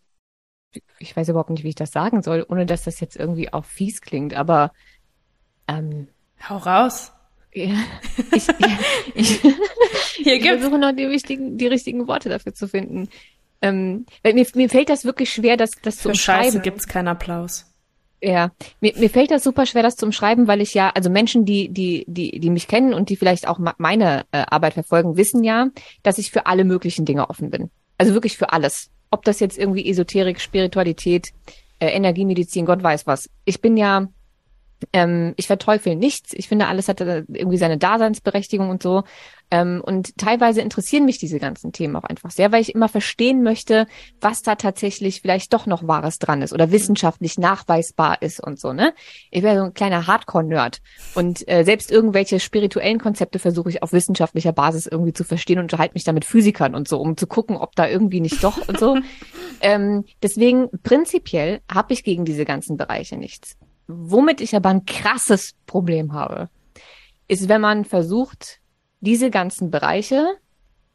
[0.98, 3.64] ich weiß überhaupt nicht, wie ich das sagen soll, ohne dass das jetzt irgendwie auch
[3.64, 4.72] fies klingt, aber
[5.68, 6.08] ähm,
[6.48, 7.12] Hau raus.
[7.52, 7.74] Ja,
[8.32, 8.48] ich,
[9.14, 9.40] ich,
[10.16, 13.08] Hier ich versuche noch die, wichtigen, die richtigen Worte dafür zu finden.
[13.62, 16.42] Ähm, weil mir, mir fällt das wirklich schwer, das, das zu umschreiben.
[16.42, 17.66] Für Scheiße gibt's keinen Applaus.
[18.20, 21.44] Ja, mir, mir fällt das super schwer, das zu umschreiben, weil ich ja, also Menschen,
[21.44, 25.44] die, die, die, die mich kennen und die vielleicht auch meine äh, Arbeit verfolgen, wissen
[25.44, 25.68] ja,
[26.02, 27.70] dass ich für alle möglichen Dinge offen bin.
[27.98, 28.90] Also wirklich für alles.
[29.10, 31.32] Ob das jetzt irgendwie Esoterik, Spiritualität,
[31.78, 33.28] äh, Energiemedizin, Gott weiß was.
[33.44, 34.08] Ich bin ja
[34.92, 36.32] ähm, ich verteufel nichts.
[36.32, 39.04] Ich finde, alles hat irgendwie seine Daseinsberechtigung und so.
[39.50, 43.42] Ähm, und teilweise interessieren mich diese ganzen Themen auch einfach sehr, weil ich immer verstehen
[43.42, 43.86] möchte,
[44.20, 48.72] was da tatsächlich vielleicht doch noch Wahres dran ist oder wissenschaftlich nachweisbar ist und so,
[48.72, 48.94] ne?
[49.30, 50.80] Ich wäre so ein kleiner Hardcore-Nerd.
[51.14, 55.64] Und äh, selbst irgendwelche spirituellen Konzepte versuche ich auf wissenschaftlicher Basis irgendwie zu verstehen und
[55.64, 58.66] unterhalte mich da mit Physikern und so, um zu gucken, ob da irgendwie nicht doch
[58.66, 58.98] und so.
[59.60, 63.56] ähm, deswegen prinzipiell habe ich gegen diese ganzen Bereiche nichts.
[63.86, 66.48] Womit ich aber ein krasses Problem habe,
[67.28, 68.60] ist, wenn man versucht,
[69.00, 70.26] diese ganzen Bereiche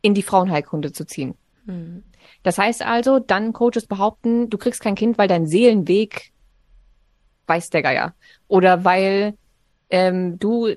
[0.01, 1.35] in die Frauenheilkunde zu ziehen.
[1.65, 2.03] Mhm.
[2.43, 6.31] Das heißt also, dann Coaches behaupten, du kriegst kein Kind, weil dein Seelenweg
[7.47, 8.13] weiß der Geier.
[8.47, 9.35] Oder weil
[9.89, 10.73] ähm, du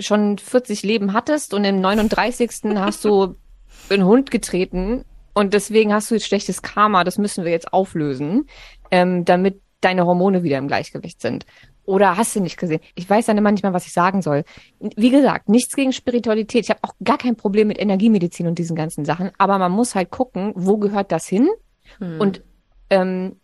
[0.00, 2.50] schon 40 Leben hattest und im 39.
[2.76, 3.36] hast du
[3.90, 8.48] einen Hund getreten und deswegen hast du jetzt schlechtes Karma, das müssen wir jetzt auflösen,
[8.90, 11.46] ähm, damit deine Hormone wieder im Gleichgewicht sind.
[11.84, 12.80] Oder hast du nicht gesehen?
[12.94, 14.44] Ich weiß dann immer nicht mehr, was ich sagen soll.
[14.78, 16.64] Wie gesagt, nichts gegen Spiritualität.
[16.64, 19.30] Ich habe auch gar kein Problem mit Energiemedizin und diesen ganzen Sachen.
[19.38, 21.48] Aber man muss halt gucken, wo gehört das hin?
[21.98, 22.20] Hm.
[22.20, 22.42] Und
[22.90, 23.36] ähm,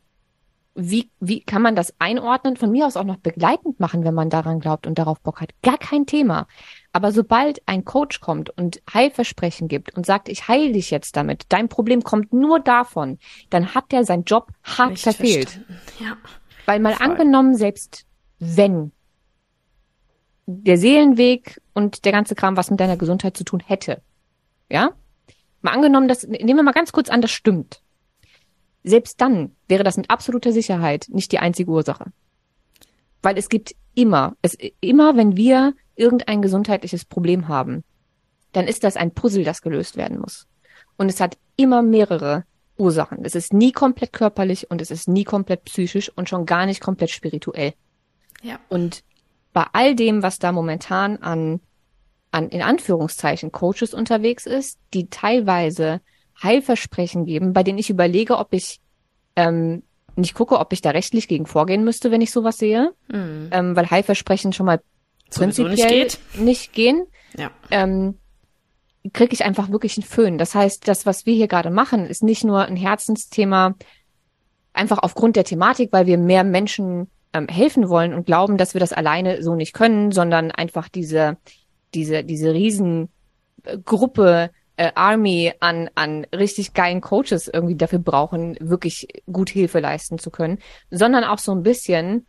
[0.74, 2.56] wie, wie kann man das einordnen?
[2.56, 5.50] Von mir aus auch noch begleitend machen, wenn man daran glaubt und darauf Bock hat.
[5.62, 6.46] Gar kein Thema.
[6.94, 11.44] Aber sobald ein Coach kommt und Heilversprechen gibt und sagt, ich heile dich jetzt damit,
[11.50, 13.18] dein Problem kommt nur davon,
[13.50, 15.60] dann hat der seinen Job hart Nicht verfehlt.
[16.00, 16.16] Ja.
[16.64, 17.06] Weil mal Voll.
[17.06, 18.06] angenommen, selbst
[18.38, 18.92] wenn
[20.46, 24.00] der Seelenweg und der ganze Kram was mit deiner Gesundheit zu tun hätte,
[24.70, 24.92] ja?
[25.60, 27.82] Mal angenommen, das, nehmen wir mal ganz kurz an, das stimmt
[28.84, 32.12] selbst dann wäre das mit absoluter Sicherheit nicht die einzige Ursache.
[33.22, 37.84] Weil es gibt immer, es, immer wenn wir irgendein gesundheitliches Problem haben,
[38.52, 40.46] dann ist das ein Puzzle, das gelöst werden muss.
[40.96, 42.44] Und es hat immer mehrere
[42.76, 43.24] Ursachen.
[43.24, 46.80] Es ist nie komplett körperlich und es ist nie komplett psychisch und schon gar nicht
[46.80, 47.74] komplett spirituell.
[48.42, 48.58] Ja.
[48.68, 49.02] Und
[49.52, 51.60] bei all dem, was da momentan an,
[52.30, 56.00] an in Anführungszeichen Coaches unterwegs ist, die teilweise
[56.42, 58.80] Heilversprechen geben, bei denen ich überlege, ob ich
[59.36, 59.84] ähm,
[60.16, 63.48] nicht gucke, ob ich da rechtlich gegen vorgehen müsste, wenn ich sowas sehe, mhm.
[63.52, 64.80] ähm, weil Heilversprechen schon mal
[65.30, 67.06] prinzipiell nicht, nicht, gehen.
[67.36, 67.50] Ja.
[67.70, 68.18] Ähm,
[69.12, 70.38] kriege ich einfach wirklich einen Föhn.
[70.38, 73.74] Das heißt, das, was wir hier gerade machen, ist nicht nur ein Herzensthema,
[74.72, 78.80] einfach aufgrund der Thematik, weil wir mehr Menschen ähm, helfen wollen und glauben, dass wir
[78.80, 81.36] das alleine so nicht können, sondern einfach diese,
[81.94, 89.50] diese, diese Riesengruppe äh, Army an, an richtig geilen Coaches irgendwie dafür brauchen, wirklich gut
[89.50, 90.58] Hilfe leisten zu können,
[90.90, 92.26] sondern auch so ein bisschen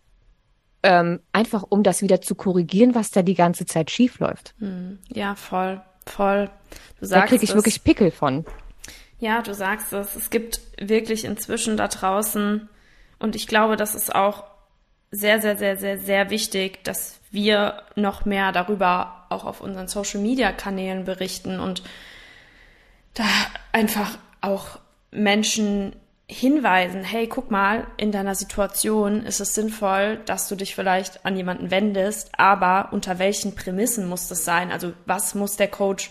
[0.85, 4.53] ähm, einfach, um das wieder zu korrigieren, was da die ganze Zeit schief läuft.
[4.59, 4.99] Hm.
[5.11, 6.49] Ja, voll, voll.
[6.99, 8.45] Du sagst da kriege ich es, wirklich Pickel von.
[9.17, 10.15] Ja, du sagst es.
[10.15, 12.69] Es gibt wirklich inzwischen da draußen
[13.17, 14.43] und ich glaube, das ist auch
[15.09, 20.21] sehr, sehr, sehr, sehr, sehr wichtig, dass wir noch mehr darüber auch auf unseren Social
[20.21, 21.81] Media Kanälen berichten und
[23.15, 23.25] da
[23.71, 25.95] einfach auch Menschen
[26.27, 31.37] hinweisen, hey, guck mal, in deiner Situation ist es sinnvoll, dass du dich vielleicht an
[31.37, 34.71] jemanden wendest, aber unter welchen Prämissen muss das sein?
[34.71, 36.09] Also was muss der Coach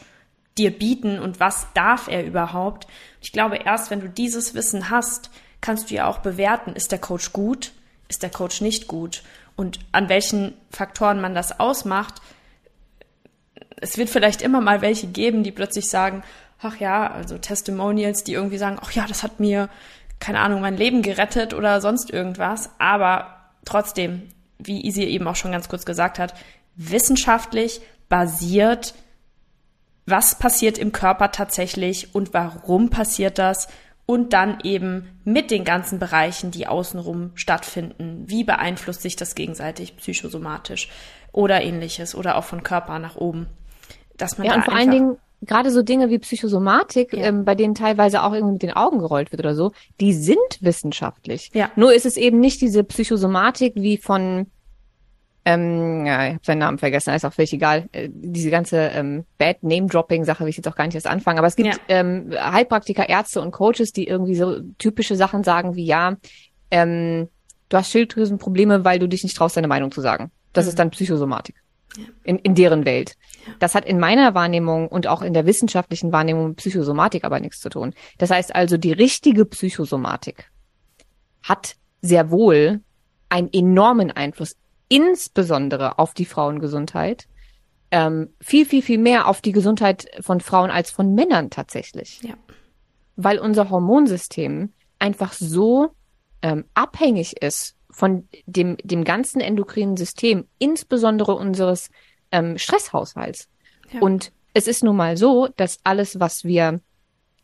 [0.56, 2.86] dir bieten und was darf er überhaupt?
[3.20, 7.00] Ich glaube, erst wenn du dieses Wissen hast, kannst du ja auch bewerten, ist der
[7.00, 7.72] Coach gut,
[8.08, 9.24] ist der Coach nicht gut
[9.56, 12.22] und an welchen Faktoren man das ausmacht.
[13.76, 16.22] Es wird vielleicht immer mal welche geben, die plötzlich sagen,
[16.60, 19.68] ach ja, also Testimonials, die irgendwie sagen, ach ja, das hat mir,
[20.24, 22.70] keine Ahnung, mein Leben gerettet oder sonst irgendwas.
[22.78, 24.22] Aber trotzdem,
[24.58, 26.32] wie Isi eben auch schon ganz kurz gesagt hat,
[26.76, 28.94] wissenschaftlich basiert,
[30.06, 33.68] was passiert im Körper tatsächlich und warum passiert das
[34.06, 38.24] und dann eben mit den ganzen Bereichen, die außenrum stattfinden.
[38.26, 40.88] Wie beeinflusst sich das gegenseitig psychosomatisch
[41.32, 43.46] oder ähnliches oder auch von Körper nach oben?
[44.16, 47.24] Dass man ja, und vor allen Dingen gerade so Dinge wie Psychosomatik, ja.
[47.24, 50.38] ähm, bei denen teilweise auch irgendwie mit den Augen gerollt wird oder so, die sind
[50.60, 51.50] wissenschaftlich.
[51.54, 51.70] Ja.
[51.76, 54.46] Nur ist es eben nicht diese Psychosomatik wie von,
[55.44, 59.24] ähm, ja, ich habe seinen Namen vergessen, ist auch völlig egal, äh, diese ganze ähm,
[59.38, 61.78] Bad Name-Dropping-Sache will ich jetzt auch gar nicht erst anfangen, aber es gibt ja.
[61.88, 66.16] ähm, Heilpraktiker, Ärzte und Coaches, die irgendwie so typische Sachen sagen wie, ja,
[66.70, 67.28] ähm,
[67.68, 70.30] du hast Schilddrüsenprobleme, weil du dich nicht traust, deine Meinung zu sagen.
[70.52, 70.68] Das mhm.
[70.68, 71.63] ist dann Psychosomatik.
[71.96, 72.04] Ja.
[72.24, 73.16] In, in deren Welt.
[73.58, 77.60] Das hat in meiner Wahrnehmung und auch in der wissenschaftlichen Wahrnehmung mit Psychosomatik aber nichts
[77.60, 77.94] zu tun.
[78.18, 80.50] Das heißt also, die richtige Psychosomatik
[81.42, 82.80] hat sehr wohl
[83.28, 84.56] einen enormen Einfluss,
[84.88, 87.26] insbesondere auf die Frauengesundheit,
[87.90, 92.20] ähm, viel, viel, viel mehr auf die Gesundheit von Frauen als von Männern tatsächlich.
[92.22, 92.34] Ja.
[93.16, 95.90] Weil unser Hormonsystem einfach so
[96.42, 101.90] ähm, abhängig ist von dem, dem ganzen endokrinen System, insbesondere unseres
[102.32, 103.48] ähm, Stresshaushalts.
[103.92, 104.00] Ja.
[104.00, 106.80] Und es ist nun mal so, dass alles, was wir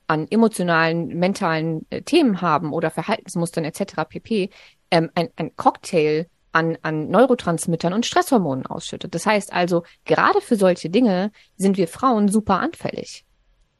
[0.09, 4.03] an emotionalen, mentalen äh, Themen haben oder Verhaltensmustern etc.
[4.09, 4.51] pp.
[4.91, 9.15] Ähm, ein, ein Cocktail an, an Neurotransmittern und Stresshormonen ausschüttet.
[9.15, 13.25] Das heißt also, gerade für solche Dinge sind wir Frauen super anfällig.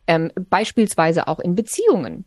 [0.07, 2.27] Ähm, beispielsweise auch in Beziehungen.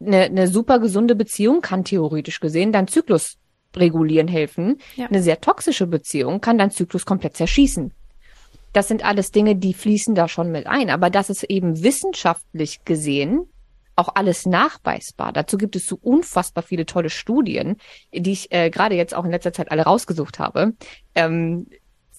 [0.00, 3.36] Eine, eine super gesunde Beziehung kann theoretisch gesehen dein Zyklus
[3.76, 4.78] regulieren helfen.
[4.96, 5.06] Ja.
[5.06, 7.92] Eine sehr toxische Beziehung kann dein Zyklus komplett zerschießen.
[8.72, 10.90] Das sind alles Dinge, die fließen da schon mit ein.
[10.90, 13.46] Aber das ist eben wissenschaftlich gesehen
[14.00, 15.32] auch alles nachweisbar.
[15.32, 17.76] Dazu gibt es so unfassbar viele tolle Studien,
[18.12, 20.72] die ich äh, gerade jetzt auch in letzter Zeit alle rausgesucht habe.
[21.14, 21.66] Ähm,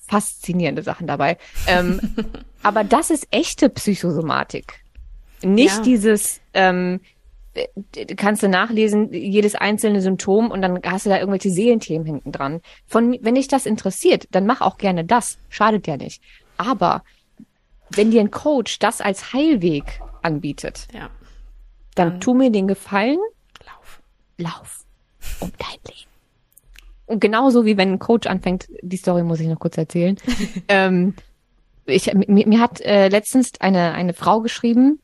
[0.07, 1.37] faszinierende Sachen dabei.
[1.67, 1.99] Ähm,
[2.63, 4.83] aber das ist echte Psychosomatik.
[5.41, 5.81] Nicht ja.
[5.81, 7.07] dieses, ähm, äh,
[8.15, 12.61] kannst du nachlesen, jedes einzelne Symptom und dann hast du da irgendwelche Seelenthemen hinten dran.
[12.87, 15.37] Von, wenn dich das interessiert, dann mach auch gerne das.
[15.49, 16.21] Schadet ja nicht.
[16.57, 17.03] Aber
[17.89, 21.09] wenn dir ein Coach das als Heilweg anbietet, ja.
[21.95, 23.19] dann, dann tu mir den Gefallen.
[23.65, 24.01] Lauf.
[24.37, 24.85] Lauf.
[25.39, 26.09] Um dein Leben.
[27.05, 30.15] Und genauso wie wenn ein Coach anfängt, die Story muss ich noch kurz erzählen.
[30.69, 31.15] ähm,
[31.85, 35.01] ich, mir, mir hat äh, letztens eine, eine Frau geschrieben,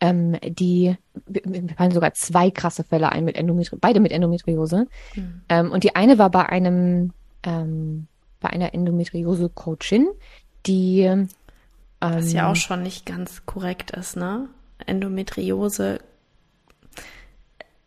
[0.00, 0.96] ähm, die,
[1.44, 4.86] mir fallen sogar zwei krasse Fälle ein mit Endometriose, beide mit Endometriose.
[5.14, 5.42] Mhm.
[5.48, 8.06] Ähm, und die eine war bei einem, ähm,
[8.40, 10.08] bei einer Endometriose-Coachin,
[10.66, 11.28] die ähm,
[12.00, 14.48] Was ja auch schon nicht ganz korrekt ist, ne?
[14.86, 16.00] Endometriose,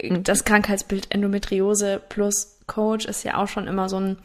[0.01, 0.23] mhm.
[0.23, 4.17] das Krankheitsbild Endometriose plus Coach ist ja auch schon immer so ein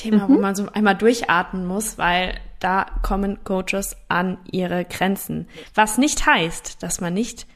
[0.00, 0.34] Thema, mhm.
[0.34, 5.48] wo man so einmal durchatmen muss, weil da kommen Coaches an ihre Grenzen.
[5.74, 7.46] Was nicht heißt, dass man nicht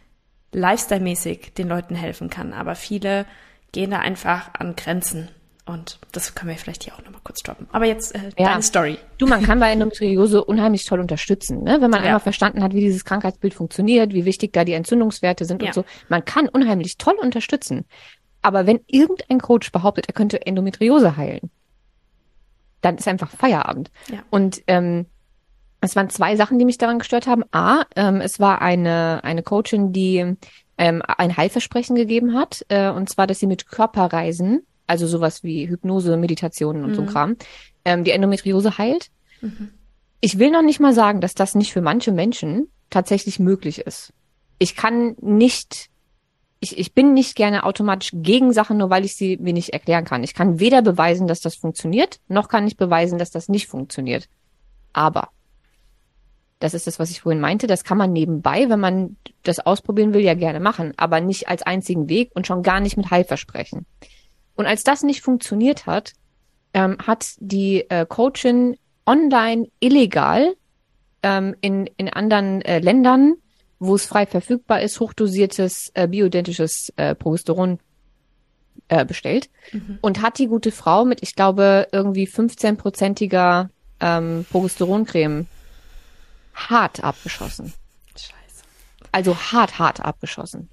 [0.53, 3.27] lifestyle-mäßig den Leuten helfen kann, aber viele
[3.73, 5.29] gehen da einfach an Grenzen.
[5.67, 7.67] Und das können wir vielleicht hier auch nochmal kurz droppen.
[7.73, 8.51] Aber jetzt äh, ja.
[8.51, 8.99] deine Story.
[9.17, 11.81] Du, man kann bei Endometriose unheimlich toll unterstützen, ne?
[11.81, 12.09] wenn man ja.
[12.09, 15.69] einmal verstanden hat, wie dieses Krankheitsbild funktioniert, wie wichtig da die Entzündungswerte sind ja.
[15.69, 15.85] und so.
[16.11, 17.87] Man kann unheimlich toll unterstützen.
[18.43, 21.51] Aber wenn irgendein Coach behauptet, er könnte Endometriose heilen,
[22.85, 23.91] dann ist einfach Feierabend.
[24.11, 24.23] Ja.
[24.31, 25.07] Und ähm,
[25.81, 27.45] es waren zwei Sachen, die mich daran gestört haben.
[27.53, 30.37] A, ähm, es war eine, eine Coachin, die
[30.79, 35.69] ähm, ein Heilversprechen gegeben hat, äh, und zwar, dass sie mit Körperreisen, also sowas wie
[35.69, 36.95] Hypnose, Meditationen und mhm.
[36.95, 37.37] so Kram,
[37.85, 39.11] ähm, die Endometriose heilt.
[39.41, 39.71] Mhm.
[40.21, 44.13] Ich will noch nicht mal sagen, dass das nicht für manche Menschen tatsächlich möglich ist.
[44.59, 45.91] Ich kann nicht
[46.65, 50.05] ich, ich bin nicht gerne automatisch gegen Sachen, nur weil ich sie mir nicht erklären
[50.05, 50.25] kann.
[50.25, 54.29] Ich kann weder beweisen, dass das funktioniert, noch kann ich beweisen, dass das nicht funktioniert.
[54.93, 55.29] Aber,
[56.61, 60.15] das ist das, was ich vorhin meinte, das kann man nebenbei, wenn man das ausprobieren
[60.15, 63.87] will, ja gerne machen, aber nicht als einzigen Weg und schon gar nicht mit Heilversprechen.
[64.55, 66.15] Und als das nicht funktioniert hat,
[66.73, 70.55] ähm, hat die äh, Coachin online illegal
[71.23, 73.35] ähm, in, in anderen äh, Ländern
[73.79, 77.79] wo es frei verfügbar ist, hochdosiertes äh, bioidentisches äh, Progesteron
[78.89, 79.99] äh, bestellt mhm.
[80.01, 83.69] und hat die gute Frau mit, ich glaube, irgendwie 15-prozentiger
[84.01, 85.47] ähm, Progesteroncreme
[86.55, 87.73] hart abgeschossen.
[88.17, 88.65] Scheiße.
[89.13, 90.69] Also hart, hart abgeschossen.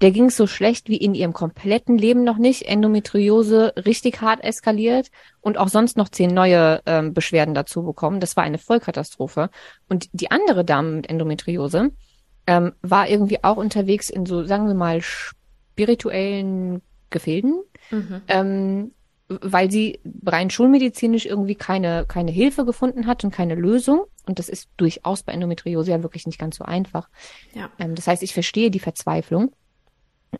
[0.00, 2.62] Der ging so schlecht wie in ihrem kompletten Leben noch nicht.
[2.62, 5.10] Endometriose richtig hart eskaliert
[5.42, 8.18] und auch sonst noch zehn neue ähm, Beschwerden dazu bekommen.
[8.18, 9.50] Das war eine Vollkatastrophe.
[9.88, 11.90] Und die andere Dame mit Endometriose,
[12.46, 18.22] ähm, war irgendwie auch unterwegs in so, sagen wir mal, spirituellen Gefilden, mhm.
[18.28, 18.92] ähm,
[19.28, 24.04] weil sie rein schulmedizinisch irgendwie keine, keine Hilfe gefunden hat und keine Lösung.
[24.26, 27.08] Und das ist durchaus bei Endometriose ja wirklich nicht ganz so einfach.
[27.54, 27.70] Ja.
[27.78, 29.52] Ähm, das heißt, ich verstehe die Verzweiflung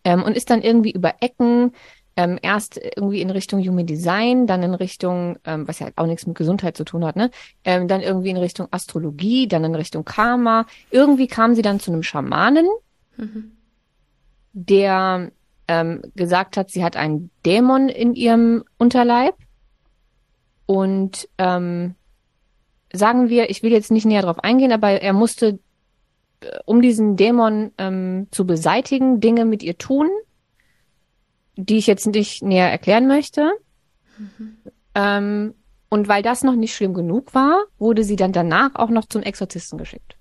[0.05, 1.73] ähm, und ist dann irgendwie über Ecken
[2.17, 6.27] ähm, erst irgendwie in Richtung Human Design, dann in Richtung, ähm, was ja auch nichts
[6.27, 7.31] mit Gesundheit zu tun hat, ne?
[7.65, 10.67] Ähm, dann irgendwie in Richtung Astrologie, dann in Richtung Karma.
[10.91, 12.67] Irgendwie kam sie dann zu einem Schamanen,
[13.17, 13.53] mhm.
[14.53, 15.31] der
[15.69, 19.35] ähm, gesagt hat, sie hat einen Dämon in ihrem Unterleib.
[20.67, 21.95] Und ähm,
[22.93, 25.59] sagen wir, ich will jetzt nicht näher drauf eingehen, aber er musste,
[26.41, 30.09] äh, um diesen Dämon ähm, zu beseitigen, Dinge mit ihr tun
[31.57, 33.51] die ich jetzt nicht näher erklären möchte.
[34.19, 34.57] Mhm.
[34.95, 35.55] Ähm,
[35.89, 39.23] und weil das noch nicht schlimm genug war, wurde sie dann danach auch noch zum
[39.23, 40.17] Exorzisten geschickt.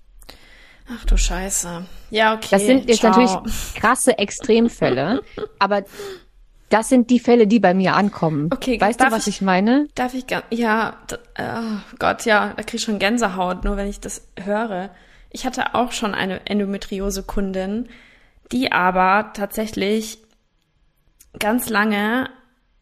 [0.92, 1.84] Ach du Scheiße.
[2.10, 2.48] Ja, okay.
[2.50, 3.10] Das sind jetzt Ciao.
[3.10, 5.22] natürlich krasse Extremfälle,
[5.60, 5.84] aber
[6.68, 8.48] das sind die Fälle, die bei mir ankommen.
[8.52, 9.88] Okay, weißt du, was ich, ich, meine?
[9.94, 10.96] Darf ich ja,
[11.38, 14.90] oh Gott, ja, da krieg ich schon Gänsehaut, nur wenn ich das höre.
[15.30, 17.88] Ich hatte auch schon eine Endometriose-Kundin,
[18.50, 20.18] die aber tatsächlich
[21.38, 22.30] ganz lange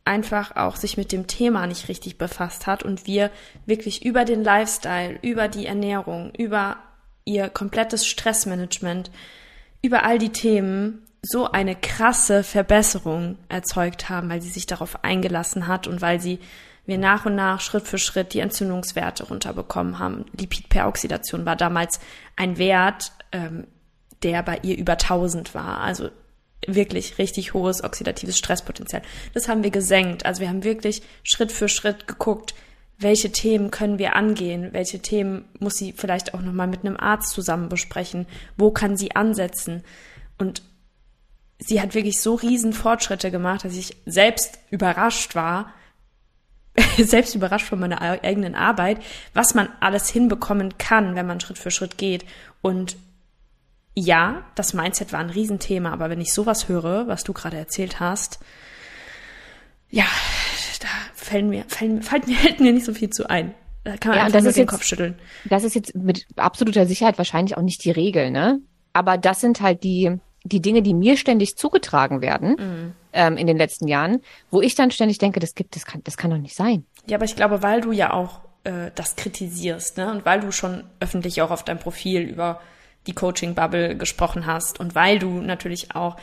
[0.05, 3.31] einfach auch sich mit dem Thema nicht richtig befasst hat und wir
[3.67, 6.79] wirklich über den Lifestyle, über die Ernährung, über
[7.27, 9.11] ihr komplettes Stressmanagement,
[9.83, 15.67] über all die Themen so eine krasse Verbesserung erzeugt haben, weil sie sich darauf eingelassen
[15.67, 16.39] hat und weil sie
[16.87, 20.25] wir nach und nach Schritt für Schritt die Entzündungswerte runterbekommen haben.
[20.39, 22.01] Lipidperoxidation war damals
[22.35, 23.67] ein Wert, ähm,
[24.23, 25.81] der bei ihr über 1000 war.
[25.81, 26.09] Also
[26.75, 29.03] wirklich richtig hohes oxidatives Stresspotenzial.
[29.35, 30.27] Das haben wir gesenkt.
[30.27, 32.55] Also wir haben wirklich Schritt für Schritt geguckt,
[32.99, 37.31] welche Themen können wir angehen, welche Themen muss sie vielleicht auch nochmal mit einem Arzt
[37.31, 39.85] zusammen besprechen, wo kann sie ansetzen.
[40.37, 40.63] Und
[41.59, 45.73] sie hat wirklich so riesen Fortschritte gemacht, dass ich selbst überrascht war,
[46.99, 48.99] selbst überrascht von meiner eigenen Arbeit,
[49.33, 52.25] was man alles hinbekommen kann, wenn man Schritt für Schritt geht.
[52.63, 52.97] Und
[53.99, 58.01] ja, das Mindset war ein Riesenthema, aber wenn ich sowas höre, was du gerade erzählt
[58.01, 58.39] hast,
[59.91, 60.05] ja,
[60.81, 63.55] da fällt mir, fällt, fällt mir, fällt mir nicht so viel zu ein.
[63.85, 65.19] Da kann man ja, einfach nur den jetzt, Kopf schütteln.
[65.47, 68.61] Das ist jetzt mit absoluter Sicherheit wahrscheinlich auch nicht die Regel, ne?
[68.93, 72.93] Aber das sind halt die, die Dinge, die mir ständig zugetragen werden mhm.
[73.13, 74.21] ähm, in den letzten Jahren,
[74.51, 76.85] wo ich dann ständig denke, das gibt, das kann, das kann doch nicht sein.
[77.07, 80.11] Ja, aber ich glaube, weil du ja auch äh, das kritisierst, ne?
[80.11, 82.61] Und weil du schon öffentlich auch auf deinem Profil über
[83.07, 86.17] die Coaching-Bubble gesprochen hast und weil du natürlich auch,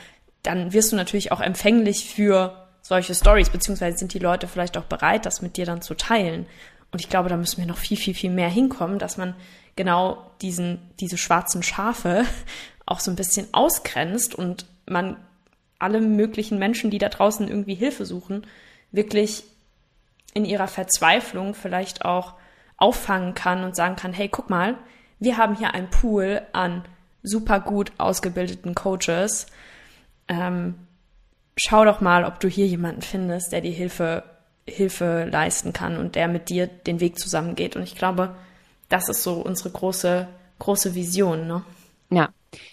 [0.44, 4.84] dann wirst du natürlich auch empfänglich für solche Stories, beziehungsweise sind die Leute vielleicht auch
[4.84, 6.46] bereit, das mit dir dann zu teilen.
[6.92, 9.34] Und ich glaube, da müssen wir noch viel, viel, viel mehr hinkommen, dass man
[9.76, 12.26] genau diesen, diese schwarzen Schafe
[12.86, 15.18] auch so ein bisschen ausgrenzt und man
[15.80, 18.46] alle möglichen Menschen, die da draußen irgendwie Hilfe suchen,
[18.92, 19.44] wirklich
[20.34, 22.34] in ihrer Verzweiflung vielleicht auch
[22.78, 24.78] auffangen kann und sagen kann, hey, guck mal,
[25.20, 26.84] wir haben hier einen Pool an
[27.24, 29.48] super gut ausgebildeten Coaches.
[30.28, 30.76] Ähm,
[31.58, 34.24] schau doch mal, ob du hier jemanden findest, der dir Hilfe,
[34.68, 37.76] Hilfe leisten kann und der mit dir den Weg zusammengeht.
[37.76, 38.36] Und ich glaube,
[38.90, 40.28] das ist so unsere große,
[40.60, 41.64] große Vision, ne?
[42.12, 42.30] Ja,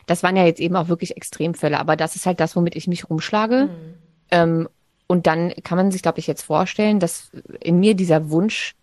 [0.06, 2.86] das waren ja jetzt eben auch wirklich Extremfälle, aber das ist halt das, womit ich
[2.86, 3.66] mich rumschlage.
[3.66, 3.94] Mhm.
[4.30, 4.68] Ähm,
[5.06, 7.30] und dann kann man sich, glaube ich, jetzt vorstellen, dass
[7.60, 8.74] in mir dieser Wunsch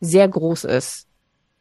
[0.00, 1.05] sehr groß ist,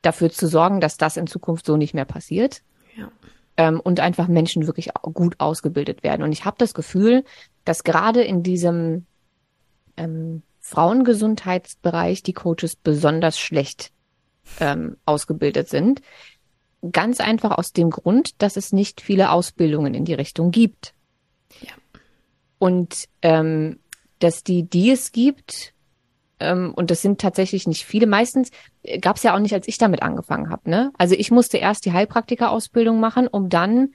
[0.05, 2.61] dafür zu sorgen, dass das in Zukunft so nicht mehr passiert.
[2.97, 3.11] Ja.
[3.57, 6.23] Ähm, und einfach Menschen wirklich gut ausgebildet werden.
[6.23, 7.23] Und ich habe das Gefühl,
[7.63, 9.05] dass gerade in diesem
[9.97, 13.91] ähm, Frauengesundheitsbereich die Coaches besonders schlecht
[14.59, 16.01] ähm, ausgebildet sind.
[16.91, 20.93] Ganz einfach aus dem Grund, dass es nicht viele Ausbildungen in die Richtung gibt.
[21.61, 21.73] Ja.
[22.57, 23.79] Und ähm,
[24.19, 25.74] dass die, die es gibt,
[26.75, 28.51] und das sind tatsächlich nicht viele, meistens
[28.83, 30.69] äh, gab es ja auch nicht, als ich damit angefangen habe.
[30.69, 30.91] Ne?
[30.97, 33.93] Also ich musste erst die Heilpraktika-Ausbildung machen, um dann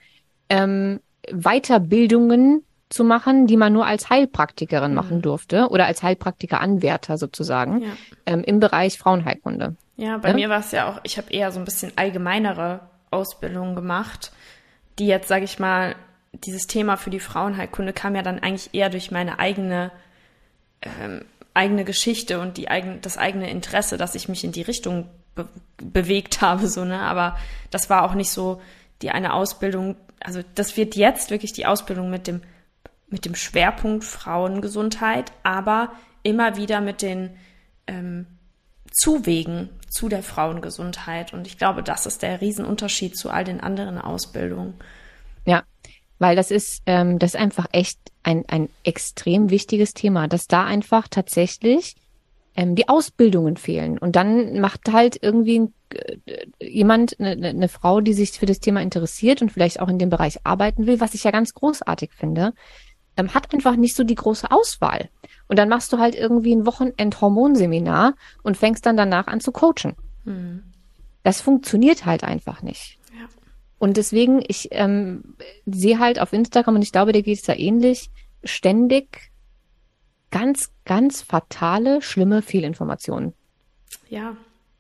[0.49, 4.97] ähm, Weiterbildungen zu machen, die man nur als Heilpraktikerin mhm.
[4.97, 7.89] machen durfte oder als Heilpraktiker-Anwärter sozusagen ja.
[8.27, 9.77] ähm, im Bereich Frauenheilkunde.
[9.97, 10.35] Ja, bei ja?
[10.35, 12.81] mir war es ja auch, ich habe eher so ein bisschen allgemeinere
[13.11, 14.33] Ausbildungen gemacht,
[14.99, 15.95] die jetzt, sage ich mal,
[16.33, 19.91] dieses Thema für die Frauenheilkunde kam ja dann eigentlich eher durch meine eigene
[20.83, 21.25] ähm,
[21.55, 25.49] eigene Geschichte und die eigene, das eigene Interesse, dass ich mich in die Richtung be
[25.79, 27.01] bewegt habe, so, ne?
[27.01, 27.39] Aber
[27.71, 28.61] das war auch nicht so
[29.01, 32.43] die eine Ausbildung, also das wird jetzt wirklich die Ausbildung mit dem
[33.09, 35.93] mit dem Schwerpunkt Frauengesundheit, aber
[36.23, 37.31] immer wieder mit den
[37.87, 38.27] ähm,
[38.93, 41.33] Zuwegen zu der Frauengesundheit.
[41.33, 44.75] Und ich glaube, das ist der Riesenunterschied zu all den anderen Ausbildungen.
[45.45, 45.65] Ja,
[46.21, 50.65] weil das ist, ähm, das ist einfach echt ein, ein extrem wichtiges Thema, dass da
[50.65, 51.97] einfach tatsächlich
[52.55, 53.99] ähm, die Ausbildungen fehlen.
[53.99, 58.83] Und dann macht halt irgendwie äh, jemand, eine, eine Frau, die sich für das Thema
[58.83, 62.53] interessiert und vielleicht auch in dem Bereich arbeiten will, was ich ja ganz großartig finde,
[63.17, 65.09] ähm, hat einfach nicht so die große Auswahl.
[65.49, 69.97] Und dann machst du halt irgendwie ein Wochenend-Hormonseminar und fängst dann danach an zu coachen.
[70.25, 70.65] Mhm.
[71.23, 73.00] Das funktioniert halt einfach nicht.
[73.81, 77.55] Und deswegen, ich ähm, sehe halt auf Instagram, und ich glaube, dir geht es da
[77.55, 78.11] ähnlich,
[78.45, 79.33] ständig
[80.31, 83.33] ganz, ganz fatale, schlimme Fehlinformationen.
[84.09, 84.37] Ja.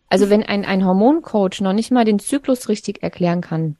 [0.08, 3.76] Also wenn ein, ein Hormoncoach noch nicht mal den Zyklus richtig erklären kann,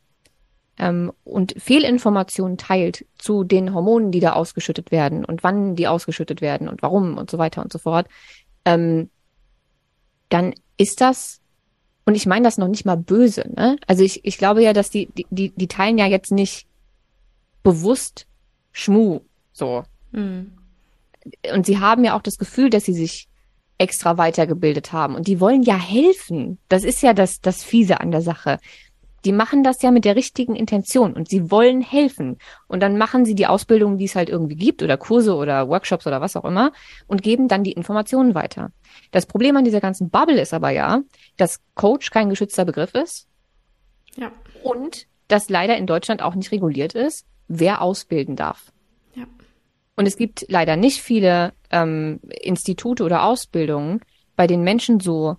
[0.79, 6.41] ähm, und Fehlinformationen teilt zu den Hormonen, die da ausgeschüttet werden und wann die ausgeschüttet
[6.41, 8.09] werden und warum und so weiter und so fort,
[8.65, 9.11] ähm,
[10.31, 11.43] dann ist das,
[12.11, 13.77] und ich meine das noch nicht mal böse, ne?
[13.87, 16.67] Also ich, ich glaube ja, dass die, die, die teilen ja jetzt nicht
[17.63, 18.27] bewusst
[18.73, 19.21] Schmu,
[19.53, 19.85] so.
[20.11, 20.51] Mhm.
[21.55, 23.29] Und sie haben ja auch das Gefühl, dass sie sich
[23.79, 25.15] extra weitergebildet haben.
[25.15, 26.59] Und die wollen ja helfen.
[26.69, 28.59] Das ist ja das, das Fiese an der Sache
[29.25, 32.39] die machen das ja mit der richtigen Intention und sie wollen helfen.
[32.69, 36.07] Und dann machen sie die Ausbildung, die es halt irgendwie gibt oder Kurse oder Workshops
[36.07, 36.73] oder was auch immer
[37.07, 38.73] und geben dann die Informationen weiter.
[39.11, 41.03] Das Problem an dieser ganzen Bubble ist aber ja,
[41.37, 43.27] dass Coach kein geschützter Begriff ist.
[44.17, 44.33] Ja.
[44.63, 48.73] Und dass leider in Deutschland auch nicht reguliert ist, wer ausbilden darf.
[49.15, 49.25] Ja.
[49.97, 54.01] Und es gibt leider nicht viele ähm, Institute oder Ausbildungen,
[54.35, 55.37] bei denen Menschen so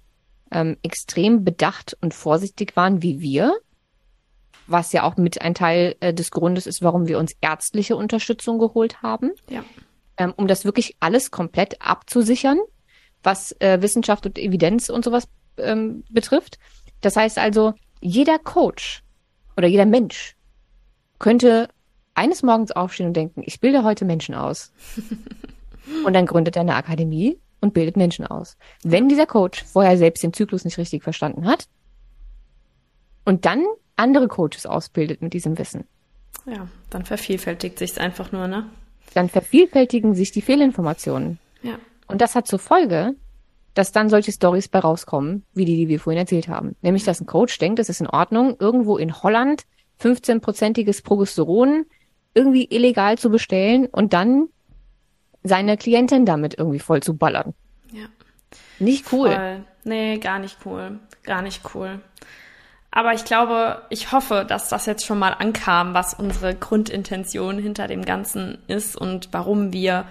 [0.52, 3.56] ähm, extrem bedacht und vorsichtig waren wie wir
[4.72, 8.60] was ja auch mit ein Teil äh, des Grundes ist, warum wir uns ärztliche Unterstützung
[8.60, 9.32] geholt haben.
[9.50, 9.64] Ja.
[10.18, 12.60] Ähm, um das wirklich alles komplett abzusichern
[13.24, 16.58] was äh, Wissenschaft und Evidenz und sowas ähm, betrifft.
[17.02, 19.04] Das heißt also, jeder Coach
[19.58, 20.36] oder jeder Mensch
[21.20, 21.70] könnte
[22.14, 24.72] eines Morgens aufstehen und denken, ich bilde heute Menschen aus.
[26.06, 28.58] und dann gründet er eine Akademie und bildet Menschen aus.
[28.84, 31.68] Wenn dieser Coach vorher selbst den Zyklus nicht richtig verstanden hat
[33.24, 33.64] und dann
[33.96, 35.86] andere Coaches ausbildet mit diesem Wissen.
[36.46, 38.70] Ja, dann vervielfältigt sich's einfach nur, ne?
[39.14, 41.40] Dann vervielfältigen sich die Fehlinformationen.
[41.62, 41.78] Ja.
[42.08, 43.16] Und das hat zur Folge,
[43.74, 46.76] dass dann solche Stories bei rauskommen, wie die, die wir vorhin erzählt haben.
[46.82, 49.64] Nämlich, dass ein Coach denkt, es ist in Ordnung, irgendwo in Holland
[50.02, 51.86] 15-prozentiges Progesteron
[52.34, 54.48] irgendwie illegal zu bestellen und dann
[55.44, 57.54] seine Klientin damit irgendwie voll zu ballern.
[57.92, 58.06] Ja.
[58.80, 59.32] Nicht cool.
[59.32, 59.66] Voll.
[59.84, 61.00] Nee, gar nicht cool.
[61.24, 62.02] Gar nicht cool.
[62.92, 67.88] Aber ich glaube, ich hoffe, dass das jetzt schon mal ankam, was unsere Grundintention hinter
[67.88, 70.06] dem Ganzen ist und warum wir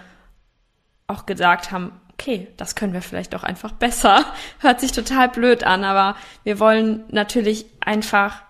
[1.07, 4.25] auch gesagt haben, okay, das können wir vielleicht auch einfach besser.
[4.61, 8.43] Hört sich total blöd an, aber wir wollen natürlich einfach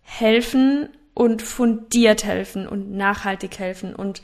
[0.00, 4.22] helfen und fundiert helfen und nachhaltig helfen und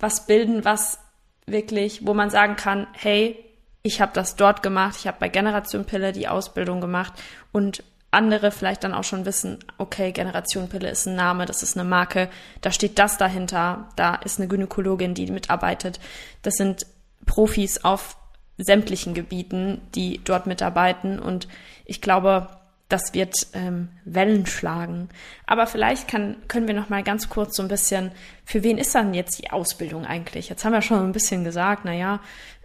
[0.00, 0.98] was bilden, was
[1.46, 3.44] wirklich, wo man sagen kann, hey,
[3.82, 7.12] ich habe das dort gemacht, ich habe bei Generation Pille die Ausbildung gemacht
[7.52, 11.76] und andere vielleicht dann auch schon wissen, okay, Generation Pille ist ein Name, das ist
[11.76, 12.28] eine Marke,
[12.60, 16.00] da steht das dahinter, da ist eine Gynäkologin, die mitarbeitet.
[16.42, 16.86] Das sind
[17.26, 18.16] Profis auf
[18.56, 21.48] sämtlichen Gebieten, die dort mitarbeiten und
[21.84, 22.48] ich glaube,
[22.88, 25.10] das wird ähm, Wellen schlagen.
[25.46, 28.12] Aber vielleicht kann, können wir noch mal ganz kurz so ein bisschen,
[28.44, 30.48] für wen ist dann jetzt die Ausbildung eigentlich?
[30.48, 32.20] Jetzt haben wir schon ein bisschen gesagt, na ja,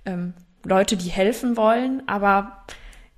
[0.05, 0.33] ähm,
[0.63, 2.63] Leute, die helfen wollen, aber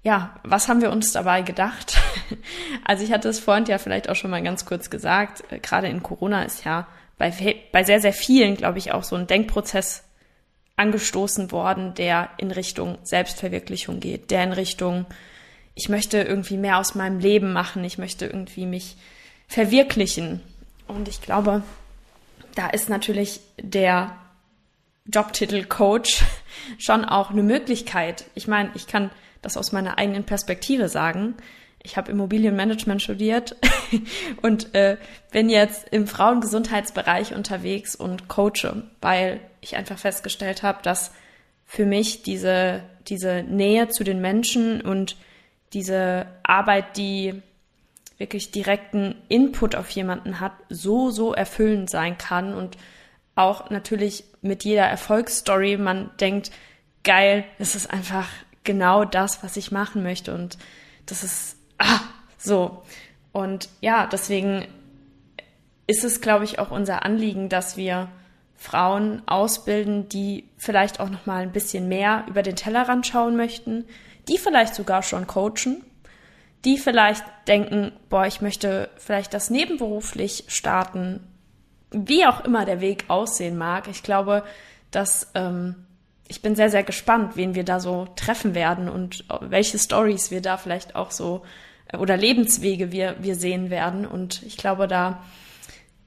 [0.05, 1.97] ja, was haben wir uns dabei gedacht?
[2.83, 5.87] Also ich hatte es vorhin ja vielleicht auch schon mal ganz kurz gesagt, äh, gerade
[5.87, 6.87] in Corona ist ja
[7.17, 7.31] bei,
[7.71, 10.03] bei sehr, sehr vielen, glaube ich, auch so ein Denkprozess
[10.75, 15.05] angestoßen worden, der in Richtung Selbstverwirklichung geht, der in Richtung
[15.75, 18.95] ich möchte irgendwie mehr aus meinem Leben machen, ich möchte irgendwie mich
[19.47, 20.41] verwirklichen.
[20.87, 21.63] Und ich glaube,
[22.55, 24.15] da ist natürlich der
[25.05, 26.23] Jobtitel Coach
[26.79, 28.25] schon auch eine Möglichkeit.
[28.33, 29.11] Ich meine, ich kann
[29.45, 31.35] das aus meiner eigenen Perspektive sagen.
[31.81, 33.55] Ich habe Immobilienmanagement studiert
[34.41, 34.97] und äh,
[35.31, 41.11] bin jetzt im Frauengesundheitsbereich unterwegs und coache, weil ich einfach festgestellt habe, dass
[41.65, 45.15] für mich diese, diese Nähe zu den Menschen und
[45.73, 47.41] diese Arbeit, die
[48.17, 52.77] wirklich direkten Input auf jemanden hat, so, so erfüllend sein kann und
[53.35, 56.51] auch natürlich mit jeder Erfolgsstory man denkt,
[57.03, 58.27] geil, es ist einfach
[58.66, 60.57] genau das, was ich machen möchte und
[61.05, 61.99] das ist, ah,
[62.38, 62.84] so.
[63.32, 64.66] Und ja, deswegen
[65.88, 68.09] ist es, glaube ich, auch unser Anliegen, dass wir
[68.55, 73.86] Frauen ausbilden, die vielleicht auch noch mal ein bisschen mehr über den Tellerrand schauen möchten,
[74.28, 75.84] die vielleicht sogar schon coachen,
[76.63, 81.20] die vielleicht denken, boah, ich möchte vielleicht das nebenberuflich starten,
[81.91, 83.88] wie auch immer der Weg aussehen mag.
[83.88, 84.43] Ich glaube,
[84.89, 85.76] dass ähm,
[86.28, 90.41] ich bin sehr, sehr gespannt, wen wir da so treffen werden und welche Stories wir
[90.41, 91.43] da vielleicht auch so
[91.88, 94.05] äh, oder Lebenswege wir, wir sehen werden.
[94.05, 95.23] Und ich glaube, da,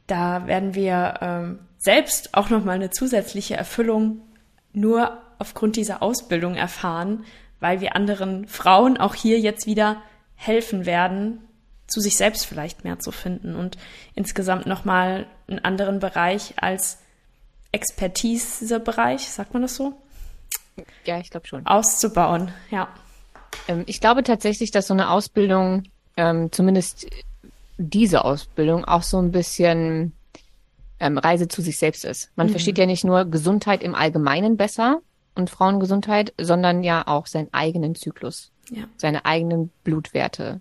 [0.07, 4.23] da werden wir ähm, selbst auch nochmal eine zusätzliche Erfüllung
[4.73, 7.25] nur aufgrund dieser Ausbildung erfahren,
[7.61, 10.03] weil wir anderen Frauen auch hier jetzt wieder
[10.35, 11.41] helfen werden,
[11.87, 13.79] zu sich selbst vielleicht mehr zu finden und
[14.15, 16.99] insgesamt nochmal einen anderen Bereich als
[17.73, 19.95] Expertise-Bereich, sagt man das so?
[21.05, 21.67] Ja, ich glaube schon.
[21.67, 22.89] Auszubauen, ja.
[23.67, 25.85] Ähm, ich glaube tatsächlich, dass so eine Ausbildung,
[26.17, 27.07] ähm, zumindest
[27.77, 30.13] diese Ausbildung, auch so ein bisschen
[31.01, 32.31] ähm, Reise zu sich selbst ist.
[32.37, 32.53] Man mhm.
[32.53, 35.01] versteht ja nicht nur Gesundheit im Allgemeinen besser,
[35.39, 38.85] und Frauengesundheit, sondern ja auch seinen eigenen Zyklus, ja.
[38.97, 40.61] seine eigenen Blutwerte,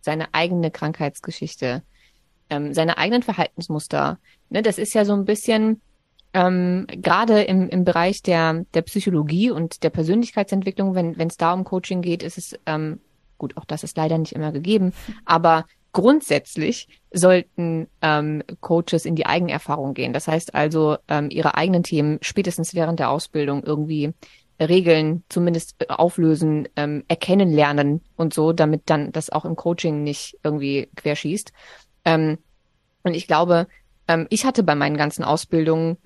[0.00, 1.82] seine eigene Krankheitsgeschichte,
[2.50, 4.18] ähm, seine eigenen Verhaltensmuster.
[4.50, 5.80] Ne, das ist ja so ein bisschen
[6.36, 11.64] ähm, gerade im, im Bereich der, der Psychologie und der Persönlichkeitsentwicklung, wenn es da um
[11.64, 13.00] Coaching geht, ist es ähm,
[13.38, 14.92] gut, auch das ist leider nicht immer gegeben,
[15.24, 20.12] aber grundsätzlich sollten ähm, Coaches in die Eigenerfahrung gehen.
[20.12, 24.12] Das heißt also, ähm, ihre eigenen Themen spätestens während der Ausbildung irgendwie
[24.60, 30.02] Regeln zumindest äh, auflösen, ähm, erkennen lernen und so, damit dann das auch im Coaching
[30.02, 31.50] nicht irgendwie querschießt.
[32.04, 32.36] Ähm,
[33.04, 33.68] und ich glaube,
[34.06, 35.96] ähm, ich hatte bei meinen ganzen Ausbildungen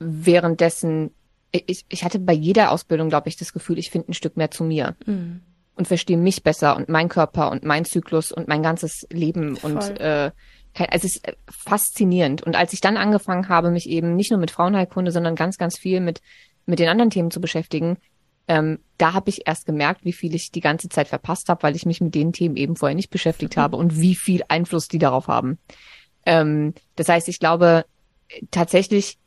[0.00, 1.14] währenddessen,
[1.52, 4.50] ich, ich hatte bei jeder Ausbildung, glaube ich, das Gefühl, ich finde ein Stück mehr
[4.50, 4.96] zu mir.
[5.06, 5.42] Mhm
[5.76, 9.72] und verstehe mich besser und mein Körper und mein Zyklus und mein ganzes Leben Voll.
[9.72, 10.30] und äh,
[10.74, 12.42] also es ist äh, faszinierend.
[12.42, 15.78] Und als ich dann angefangen habe, mich eben nicht nur mit Frauenheilkunde, sondern ganz, ganz
[15.78, 16.20] viel mit
[16.66, 17.96] mit den anderen Themen zu beschäftigen,
[18.46, 21.74] ähm, da habe ich erst gemerkt, wie viel ich die ganze Zeit verpasst habe, weil
[21.74, 24.98] ich mich mit den Themen eben vorher nicht beschäftigt habe und wie viel Einfluss die
[24.98, 25.58] darauf haben.
[26.26, 27.84] Ähm, das heißt, ich glaube,
[28.50, 29.18] tatsächlich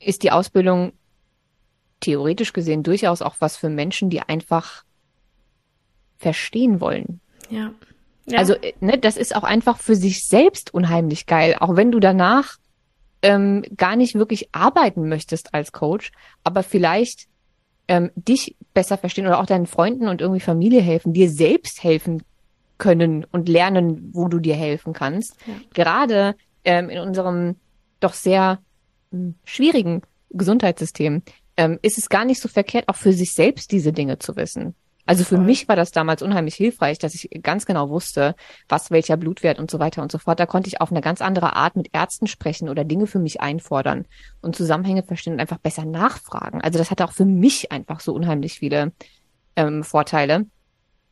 [0.00, 0.92] ist die Ausbildung
[2.00, 4.84] theoretisch gesehen durchaus auch was für Menschen, die einfach
[6.16, 7.20] verstehen wollen.
[7.50, 7.72] Ja.
[8.26, 8.38] ja.
[8.38, 12.56] Also, ne, das ist auch einfach für sich selbst unheimlich geil, auch wenn du danach
[13.22, 16.12] ähm, gar nicht wirklich arbeiten möchtest als Coach,
[16.44, 17.26] aber vielleicht
[17.88, 22.22] ähm, dich besser verstehen oder auch deinen Freunden und irgendwie Familie helfen, dir selbst helfen
[22.76, 25.34] können und lernen, wo du dir helfen kannst.
[25.46, 25.54] Ja.
[25.74, 27.56] Gerade ähm, in unserem
[27.98, 28.60] doch sehr
[29.44, 31.22] schwierigen Gesundheitssystem
[31.56, 34.74] ähm, ist es gar nicht so verkehrt, auch für sich selbst diese Dinge zu wissen.
[35.08, 38.34] Also für mich war das damals unheimlich hilfreich, dass ich ganz genau wusste,
[38.68, 40.38] was welcher Blutwert und so weiter und so fort.
[40.38, 43.40] Da konnte ich auf eine ganz andere Art mit Ärzten sprechen oder Dinge für mich
[43.40, 44.04] einfordern
[44.42, 46.60] und Zusammenhänge verstehen und einfach besser nachfragen.
[46.60, 48.92] Also das hatte auch für mich einfach so unheimlich viele
[49.56, 50.44] ähm, Vorteile.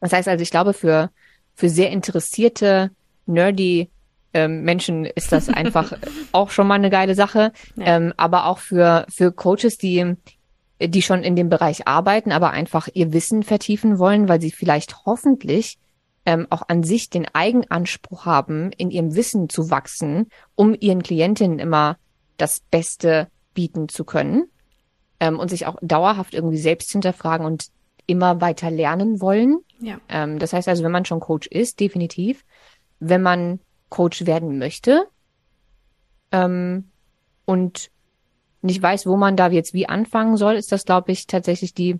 [0.01, 1.11] Das heißt also, ich glaube, für,
[1.55, 2.91] für sehr interessierte,
[3.25, 3.91] nerdy
[4.37, 5.93] ähm, Menschen ist das einfach
[6.33, 7.53] auch schon mal eine geile Sache.
[7.75, 7.97] Ja.
[7.97, 10.15] Ähm, aber auch für, für Coaches, die
[10.79, 15.07] die schon in dem Bereich arbeiten, aber einfach ihr Wissen vertiefen wollen, weil sie vielleicht
[15.07, 15.79] hoffentlich
[16.27, 21.61] ähm, auch an sich den Eigenanspruch haben, in ihrem Wissen zu wachsen, um ihren Klientinnen
[21.61, 21.97] immer
[22.37, 24.51] das Beste bieten zu können
[25.19, 27.69] ähm, und sich auch dauerhaft irgendwie selbst hinterfragen und
[28.07, 29.61] immer weiter lernen wollen.
[29.81, 29.99] Ja.
[30.11, 32.45] Ähm, das heißt also, wenn man schon Coach ist, definitiv.
[33.01, 35.07] Wenn man Coach werden möchte
[36.33, 36.91] ähm,
[37.45, 37.91] und
[38.63, 41.99] nicht weiß, wo man da jetzt wie anfangen soll, ist das, glaube ich, tatsächlich die,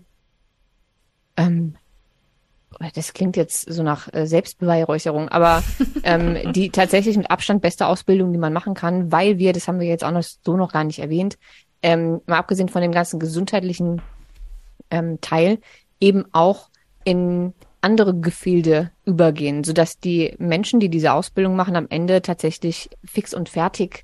[1.37, 1.75] ähm,
[2.93, 5.63] das klingt jetzt so nach äh, Selbstbeweihräucherung, aber
[6.03, 9.79] ähm, die tatsächlich mit Abstand beste Ausbildung, die man machen kann, weil wir, das haben
[9.79, 11.37] wir jetzt auch noch so noch gar nicht erwähnt,
[11.81, 14.01] ähm, mal abgesehen von dem ganzen gesundheitlichen
[14.89, 15.59] ähm, Teil,
[15.99, 16.69] eben auch
[17.03, 17.53] in
[17.87, 23.47] andere Gefilde übergehen, sodass die Menschen, die diese Ausbildung machen, am Ende tatsächlich fix und
[23.47, 24.03] fertig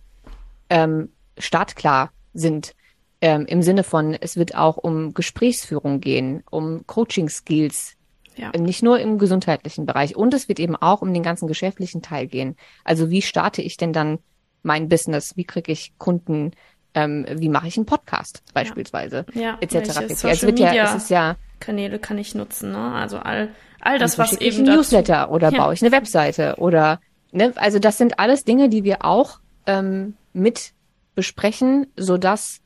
[0.69, 2.75] ähm, startklar sind.
[3.19, 7.97] Ähm, Im Sinne von, es wird auch um Gesprächsführung gehen, um Coaching-Skills,
[8.37, 8.51] ja.
[8.57, 10.15] nicht nur im gesundheitlichen Bereich.
[10.15, 12.55] Und es wird eben auch um den ganzen geschäftlichen Teil gehen.
[12.85, 14.19] Also wie starte ich denn dann
[14.61, 15.35] mein Business?
[15.35, 16.51] Wie kriege ich Kunden?
[16.93, 19.25] Ähm, wie mache ich einen Podcast beispielsweise?
[19.33, 19.91] Ja, ja etc.
[19.91, 22.91] Social es wird ja, es ist ja Kanäle kann ich nutzen, ne?
[22.93, 23.49] Also all
[23.79, 25.57] all das, was eben ich ein Newsletter oder ja.
[25.57, 26.99] baue ich eine Webseite oder
[27.31, 27.53] ne?
[27.55, 30.73] Also das sind alles Dinge, die wir auch ähm, mit
[31.15, 32.59] besprechen, so dass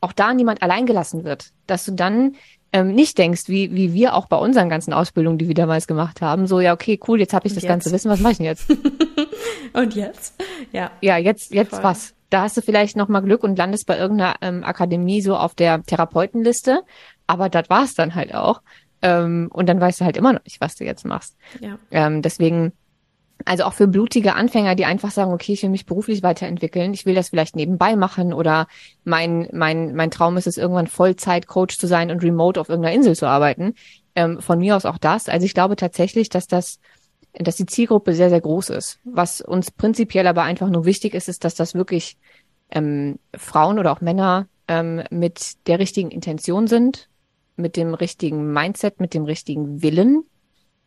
[0.00, 1.50] auch da niemand allein gelassen wird.
[1.66, 2.36] Dass du dann
[2.72, 6.20] ähm, nicht denkst, wie, wie wir auch bei unseren ganzen Ausbildungen, die wir damals gemacht
[6.20, 7.70] haben, so ja, okay, cool, jetzt habe ich Und das jetzt?
[7.70, 8.68] ganze Wissen, was mache ich denn jetzt?
[9.72, 10.42] Und jetzt?
[10.72, 10.90] Ja.
[11.00, 11.84] Ja, jetzt, jetzt Voll.
[11.84, 12.14] was?
[12.28, 15.54] Da hast du vielleicht noch mal Glück und landest bei irgendeiner ähm, Akademie so auf
[15.54, 16.82] der Therapeutenliste,
[17.26, 18.62] aber das war's dann halt auch.
[19.02, 21.36] Ähm, und dann weißt du halt immer noch nicht, was du jetzt machst.
[21.60, 21.78] Ja.
[21.90, 22.72] Ähm, deswegen
[23.44, 27.04] also auch für blutige Anfänger, die einfach sagen, okay, ich will mich beruflich weiterentwickeln, ich
[27.04, 28.66] will das vielleicht nebenbei machen oder
[29.04, 33.14] mein, mein, mein Traum ist es, irgendwann Vollzeit-Coach zu sein und remote auf irgendeiner Insel
[33.14, 33.74] zu arbeiten.
[34.14, 35.28] Ähm, von mir aus auch das.
[35.28, 36.80] Also ich glaube tatsächlich, dass das,
[37.34, 38.98] dass die Zielgruppe sehr, sehr groß ist.
[39.04, 42.16] Was uns prinzipiell aber einfach nur wichtig ist, ist, dass das wirklich
[42.70, 47.08] ähm, Frauen oder auch Männer ähm, mit der richtigen Intention sind,
[47.56, 50.24] mit dem richtigen Mindset, mit dem richtigen Willen.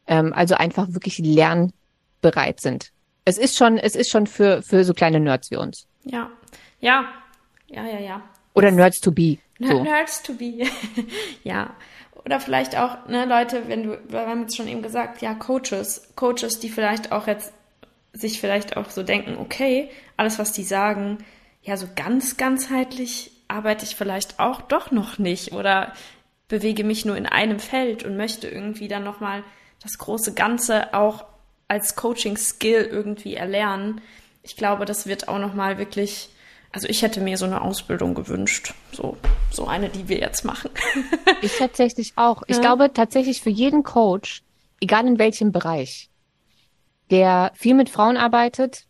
[0.08, 1.74] Ähm, also einfach wirklich lernen
[2.22, 2.92] bereit sind.
[3.26, 5.88] Es ist schon, es ist schon für, für so kleine Nerds wie uns.
[6.04, 6.30] Ja,
[6.80, 7.06] ja,
[7.68, 8.24] ja, ja, ja.
[8.54, 9.38] Oder Nerds to be.
[9.60, 9.84] So.
[9.84, 10.66] Nerds to be.
[11.44, 11.76] ja.
[12.26, 16.12] Oder vielleicht auch, ne, Leute, wenn du, wir haben jetzt schon eben gesagt, ja, Coaches,
[16.16, 17.54] Coaches, die vielleicht auch jetzt
[18.14, 21.20] sich vielleicht auch so denken, okay, alles, was die sagen,
[21.62, 25.94] ja, so ganz ganzheitlich arbeite ich vielleicht auch doch noch nicht oder
[26.50, 29.44] bewege mich nur in einem Feld und möchte irgendwie dann nochmal
[29.82, 31.24] das große Ganze auch
[31.70, 34.02] als Coaching-Skill irgendwie erlernen.
[34.44, 36.30] Ich glaube, das wird auch nochmal wirklich,
[36.74, 38.74] also ich hätte mir so eine Ausbildung gewünscht.
[38.92, 39.16] So,
[39.52, 40.72] so eine, die wir jetzt machen.
[41.42, 42.42] ich tatsächlich auch.
[42.48, 42.62] Ich ja.
[42.62, 44.42] glaube tatsächlich für jeden Coach,
[44.82, 46.10] egal in welchem Bereich,
[47.12, 48.86] der viel mit Frauen arbeitet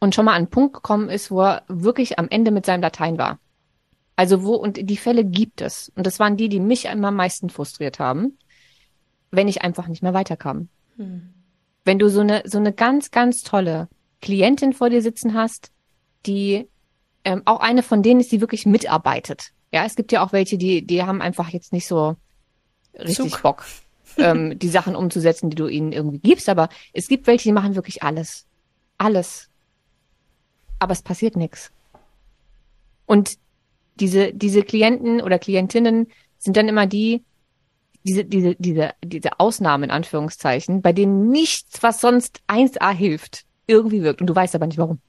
[0.00, 2.82] und schon mal an einen Punkt gekommen ist, wo er wirklich am Ende mit seinem
[2.82, 3.38] Latein war.
[4.18, 5.92] Also wo, und die Fälle gibt es.
[5.94, 8.36] Und das waren die, die mich immer am meisten frustriert haben,
[9.30, 10.68] wenn ich einfach nicht mehr weiterkam.
[10.96, 11.34] Hm
[11.88, 13.88] wenn du so eine, so eine ganz, ganz tolle
[14.20, 15.72] Klientin vor dir sitzen hast,
[16.26, 16.68] die
[17.24, 19.52] ähm, auch eine von denen ist, die wirklich mitarbeitet.
[19.72, 22.16] Ja, es gibt ja auch welche, die, die haben einfach jetzt nicht so
[22.94, 23.42] richtig Zug.
[23.42, 23.64] Bock,
[24.18, 26.50] ähm, die Sachen umzusetzen, die du ihnen irgendwie gibst.
[26.50, 28.44] Aber es gibt welche, die machen wirklich alles.
[28.98, 29.48] Alles.
[30.78, 31.72] Aber es passiert nichts.
[33.06, 33.38] Und
[34.00, 37.24] diese, diese Klienten oder Klientinnen sind dann immer die,
[38.04, 44.02] diese, diese, diese, diese Ausnahmen in Anführungszeichen, bei denen nichts, was sonst 1a hilft, irgendwie
[44.02, 44.20] wirkt.
[44.20, 45.00] Und du weißt aber nicht warum.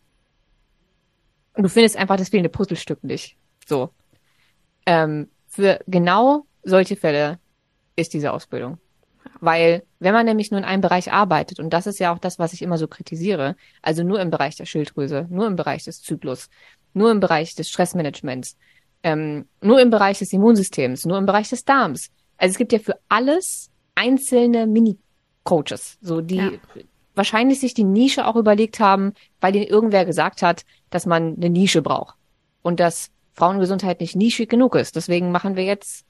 [1.53, 3.37] Und du findest einfach das fehlende Puzzlestück nicht.
[3.67, 3.89] So.
[4.85, 7.39] Ähm, für genau solche Fälle
[7.95, 8.77] ist diese Ausbildung.
[9.41, 12.39] Weil wenn man nämlich nur in einem Bereich arbeitet, und das ist ja auch das,
[12.39, 16.01] was ich immer so kritisiere, also nur im Bereich der Schilddrüse, nur im Bereich des
[16.01, 16.49] Zyklus,
[16.93, 18.57] nur im Bereich des Stressmanagements,
[19.03, 22.09] ähm, nur im Bereich des Immunsystems, nur im Bereich des Darms.
[22.37, 26.51] Also es gibt ja für alles einzelne Mini-Coaches, so die ja.
[27.15, 31.49] wahrscheinlich sich die Nische auch überlegt haben, weil ihnen irgendwer gesagt hat, dass man eine
[31.49, 32.15] Nische braucht
[32.61, 34.95] und dass Frauengesundheit nicht nischig genug ist.
[34.95, 36.05] Deswegen machen wir jetzt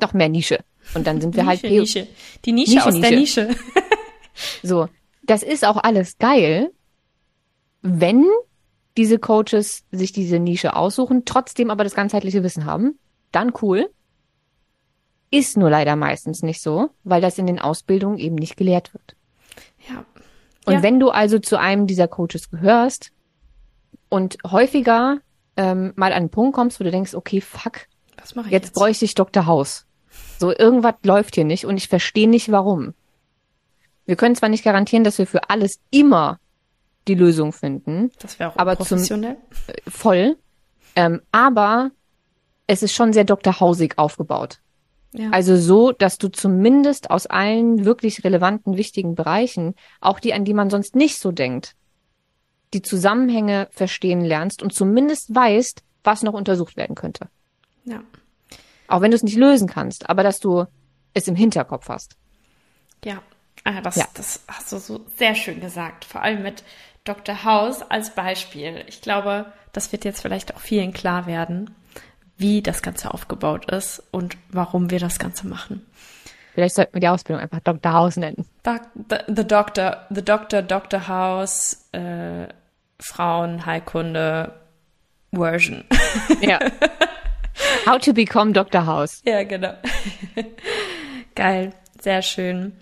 [0.00, 0.58] noch mehr Nische.
[0.94, 2.06] Und dann sind wir halt Nische, halt Nische.
[2.44, 3.08] Die Nische, Nische aus Nische.
[3.08, 3.48] der Nische.
[4.62, 4.88] so,
[5.22, 6.72] das ist auch alles geil,
[7.82, 8.26] wenn
[8.96, 12.98] diese Coaches sich diese Nische aussuchen, trotzdem aber das ganzheitliche Wissen haben,
[13.30, 13.90] dann cool.
[15.30, 19.16] Ist nur leider meistens nicht so, weil das in den Ausbildungen eben nicht gelehrt wird.
[19.88, 20.04] Ja.
[20.66, 20.82] Und ja.
[20.82, 23.12] wenn du also zu einem dieser Coaches gehörst
[24.10, 25.20] und häufiger
[25.56, 27.86] ähm, mal an einen Punkt kommst, wo du denkst, okay, fuck,
[28.16, 29.46] Was mach ich jetzt, jetzt bräuchte ich Dr.
[29.46, 29.86] House.
[30.38, 32.94] So, irgendwas läuft hier nicht und ich verstehe nicht warum.
[34.04, 36.38] Wir können zwar nicht garantieren, dass wir für alles immer
[37.08, 38.10] die Lösung finden.
[38.20, 39.36] Das wäre auch aber professionell.
[39.66, 40.36] Zum, äh, voll.
[40.94, 41.90] Ähm, aber
[42.66, 43.60] es ist schon sehr Dr.
[43.60, 44.60] Hausig aufgebaut.
[45.12, 45.30] Ja.
[45.30, 50.54] Also so, dass du zumindest aus allen wirklich relevanten, wichtigen Bereichen, auch die, an die
[50.54, 51.74] man sonst nicht so denkt,
[52.72, 57.28] die Zusammenhänge verstehen lernst und zumindest weißt, was noch untersucht werden könnte.
[57.84, 58.02] Ja.
[58.88, 60.64] Auch wenn du es nicht lösen kannst, aber dass du
[61.12, 62.16] es im Hinterkopf hast.
[63.04, 63.22] Ja,
[63.64, 64.06] ah, das, ja.
[64.14, 66.04] das hast du so sehr schön gesagt.
[66.04, 66.62] Vor allem mit
[67.04, 67.44] Dr.
[67.44, 68.84] House als Beispiel.
[68.86, 71.74] Ich glaube, das wird jetzt vielleicht auch vielen klar werden,
[72.36, 75.86] wie das Ganze aufgebaut ist und warum wir das Ganze machen.
[76.54, 77.92] Vielleicht sollten wir die Ausbildung einfach Dr.
[77.92, 78.46] House nennen.
[78.62, 81.08] Doc, the, the Doctor, the Doctor, Dr.
[81.08, 82.46] House, äh,
[83.00, 84.52] Frauenheilkunde
[85.32, 85.84] Version.
[86.40, 86.58] Ja.
[87.86, 88.86] How to become Dr.
[88.86, 89.22] House.
[89.24, 89.72] Ja, genau.
[91.34, 92.76] Geil, sehr schön.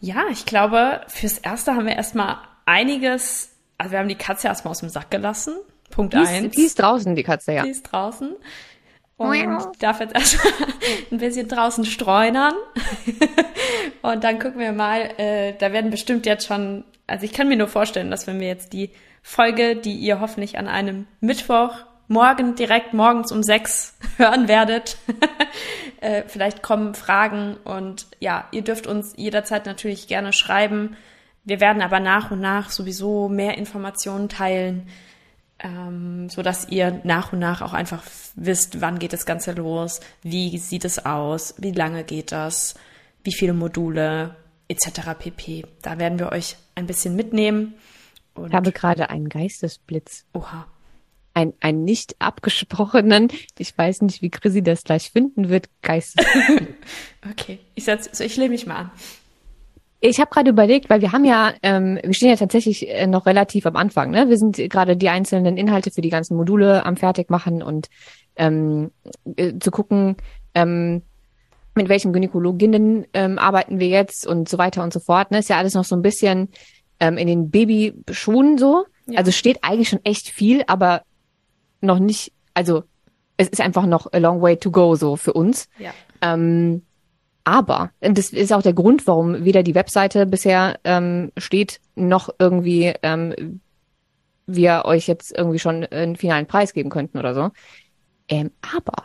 [0.00, 4.72] Ja, ich glaube, fürs Erste haben wir erstmal einiges, also wir haben die Katze erstmal
[4.72, 5.54] aus dem Sack gelassen.
[5.90, 6.54] Punkt die ist, eins.
[6.54, 7.62] Die ist draußen, die Katze, ja.
[7.62, 8.34] Die ist draußen.
[9.16, 10.52] Und ich darf jetzt erstmal
[11.10, 12.54] ein bisschen draußen streunern.
[14.02, 17.56] und dann gucken wir mal, äh, da werden bestimmt jetzt schon, also ich kann mir
[17.56, 18.90] nur vorstellen, dass wenn wir jetzt die
[19.22, 24.98] Folge, die ihr hoffentlich an einem Mittwoch morgen direkt morgens um sechs hören werdet.
[26.00, 30.96] äh, vielleicht kommen Fragen und ja, ihr dürft uns jederzeit natürlich gerne schreiben.
[31.44, 34.88] Wir werden aber nach und nach sowieso mehr Informationen teilen,
[35.58, 38.02] ähm, so dass ihr nach und nach auch einfach
[38.34, 42.74] wisst, wann geht das Ganze los, wie sieht es aus, wie lange geht das,
[43.22, 44.36] wie viele Module
[44.68, 45.10] etc.
[45.18, 45.66] pp.
[45.82, 47.74] Da werden wir euch ein bisschen mitnehmen.
[48.34, 50.24] Und ich habe gerade einen Geistesblitz.
[50.32, 50.66] Oha.
[51.36, 53.28] Ein, einen nicht abgesprochenen,
[53.58, 56.68] ich weiß nicht, wie Chrissy das gleich finden wird, Geistesblitz.
[57.30, 58.90] okay, ich, setz, also ich lehne mich mal an.
[60.06, 63.24] Ich habe gerade überlegt, weil wir haben ja, ähm, wir stehen ja tatsächlich äh, noch
[63.24, 64.10] relativ am Anfang.
[64.10, 64.28] Ne?
[64.28, 67.88] Wir sind gerade die einzelnen Inhalte für die ganzen Module am Fertigmachen und
[68.36, 68.90] ähm,
[69.36, 70.16] äh, zu gucken,
[70.54, 71.00] ähm,
[71.74, 75.30] mit welchen Gynäkologinnen ähm, arbeiten wir jetzt und so weiter und so fort.
[75.30, 75.38] Ne?
[75.38, 76.50] Ist ja alles noch so ein bisschen
[77.00, 78.84] ähm, in den Babyschuhen so.
[79.06, 79.20] Ja.
[79.20, 81.00] Also steht eigentlich schon echt viel, aber
[81.80, 82.82] noch nicht, also
[83.38, 85.66] es ist einfach noch a long way to go so für uns.
[85.78, 85.94] Ja.
[86.20, 86.82] Ähm,
[87.44, 92.30] aber, und das ist auch der Grund, warum weder die Webseite bisher ähm, steht, noch
[92.38, 93.60] irgendwie ähm,
[94.46, 97.50] wir euch jetzt irgendwie schon einen finalen Preis geben könnten oder so.
[98.28, 99.04] Ähm, aber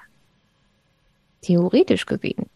[1.42, 2.50] theoretisch gesehen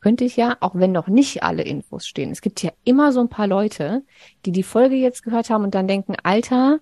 [0.00, 3.20] könnte ich ja, auch wenn noch nicht alle Infos stehen, es gibt ja immer so
[3.20, 4.02] ein paar Leute,
[4.46, 6.78] die die Folge jetzt gehört haben und dann denken, Alter,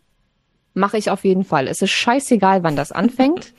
[0.75, 1.67] mache ich auf jeden Fall.
[1.67, 3.53] Es ist scheißegal, wann das anfängt.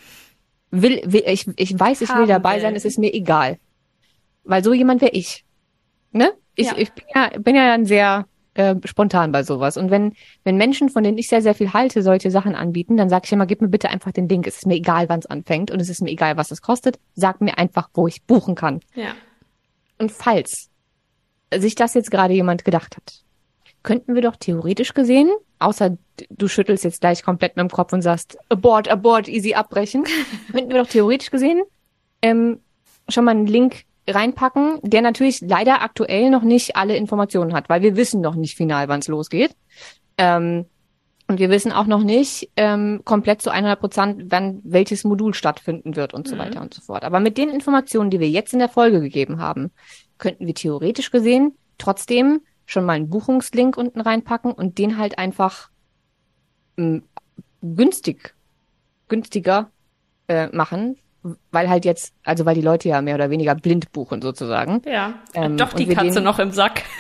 [0.72, 3.58] Will, will ich, ich weiß, ich will dabei sein, es ist mir egal.
[4.44, 5.46] Weil so jemand wäre ich.
[6.12, 6.32] Ne?
[6.56, 6.78] Ich, ja.
[6.78, 8.26] ich bin ja, bin ja dann sehr
[8.56, 9.78] äh, spontan bei sowas.
[9.78, 10.14] Und wenn,
[10.44, 13.32] wenn Menschen, von denen ich sehr, sehr viel halte, solche Sachen anbieten, dann sage ich
[13.32, 14.48] immer, gib mir bitte einfach den Link.
[14.48, 17.00] Es ist mir egal, wann es anfängt und es ist mir egal, was es kostet.
[17.16, 18.82] Sag mir einfach, wo ich buchen kann.
[18.96, 19.14] Ja.
[19.98, 20.70] Und falls
[21.56, 23.24] sich das jetzt gerade jemand gedacht hat,
[23.82, 25.30] könnten wir doch theoretisch gesehen,
[25.60, 25.98] außer
[26.30, 30.04] du schüttelst jetzt gleich komplett mit dem Kopf und sagst, abort, abort, easy abbrechen,
[30.52, 31.62] könnten wir doch theoretisch gesehen
[32.22, 32.60] ähm,
[33.08, 37.82] schon mal einen Link reinpacken, der natürlich leider aktuell noch nicht alle Informationen hat, weil
[37.82, 39.56] wir wissen noch nicht final, wann es losgeht.
[40.18, 40.66] Ähm,
[41.28, 45.96] Und wir wissen auch noch nicht ähm, komplett zu 100 Prozent, wann welches Modul stattfinden
[45.96, 46.40] wird und so Mhm.
[46.40, 47.04] weiter und so fort.
[47.04, 49.70] Aber mit den Informationen, die wir jetzt in der Folge gegeben haben,
[50.18, 55.70] könnten wir theoretisch gesehen trotzdem schon mal einen Buchungslink unten reinpacken und den halt einfach
[56.78, 57.04] m,
[57.62, 58.34] günstig,
[59.08, 59.70] günstiger
[60.28, 60.98] äh, machen,
[61.52, 64.82] weil halt jetzt, also weil die Leute ja mehr oder weniger blind buchen sozusagen.
[64.86, 66.84] Ja, Ähm, doch die Katze den- noch im Sack.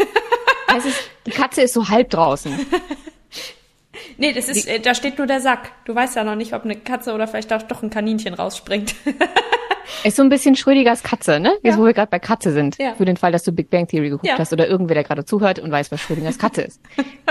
[0.78, 2.54] Es ist, die Katze ist so halb draußen.
[4.18, 5.72] nee, das ist, äh, da steht nur der Sack.
[5.86, 8.94] Du weißt ja noch nicht, ob eine Katze oder vielleicht auch doch ein Kaninchen rausspringt.
[10.04, 11.54] Ist so ein bisschen Schrödigers Katze, ne?
[11.64, 11.78] Jetzt, Ja.
[11.80, 12.78] wo wir gerade bei Katze sind.
[12.78, 12.94] Ja.
[12.94, 14.38] Für den Fall, dass du Big Bang Theory geguckt Ja.
[14.38, 16.80] hast oder irgendwer, der gerade zuhört und weiß, was Schrödingers Katze ist.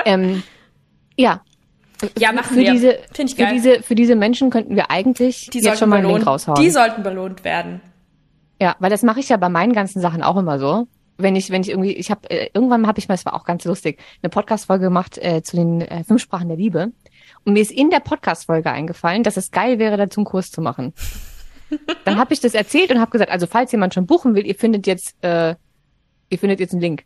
[0.05, 0.43] ähm,
[1.17, 1.43] ja.
[2.19, 2.73] Ja, machen für wir.
[2.73, 3.53] diese, Find ich für geil.
[3.55, 6.63] diese, für diese Menschen könnten wir eigentlich Die jetzt schon mal einen belohnt, Link raushauen.
[6.63, 7.81] Die sollten belohnt werden.
[8.61, 10.87] Ja, weil das mache ich ja bei meinen ganzen Sachen auch immer so.
[11.17, 13.45] Wenn ich, wenn ich irgendwie, ich habe äh, irgendwann habe ich mal, es war auch
[13.45, 16.93] ganz lustig, eine Podcast-Folge gemacht äh, zu den äh, fünf Sprachen der Liebe.
[17.45, 20.61] Und mir ist in der Podcast-Folge eingefallen, dass es geil wäre, dazu einen Kurs zu
[20.61, 20.93] machen.
[22.05, 24.55] Dann habe ich das erzählt und habe gesagt, also falls jemand schon buchen will, ihr
[24.55, 25.57] findet jetzt, äh,
[26.31, 27.05] ihr findet jetzt einen Link.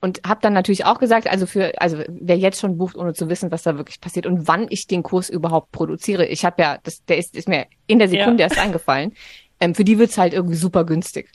[0.00, 3.28] Und habe dann natürlich auch gesagt, also für, also wer jetzt schon bucht, ohne zu
[3.28, 6.26] wissen, was da wirklich passiert und wann ich den Kurs überhaupt produziere.
[6.26, 8.48] Ich habe ja, das, der ist, ist mir in der Sekunde Ja.
[8.48, 9.14] erst eingefallen.
[9.58, 11.30] Ähm, für die wird's halt irgendwie super günstig.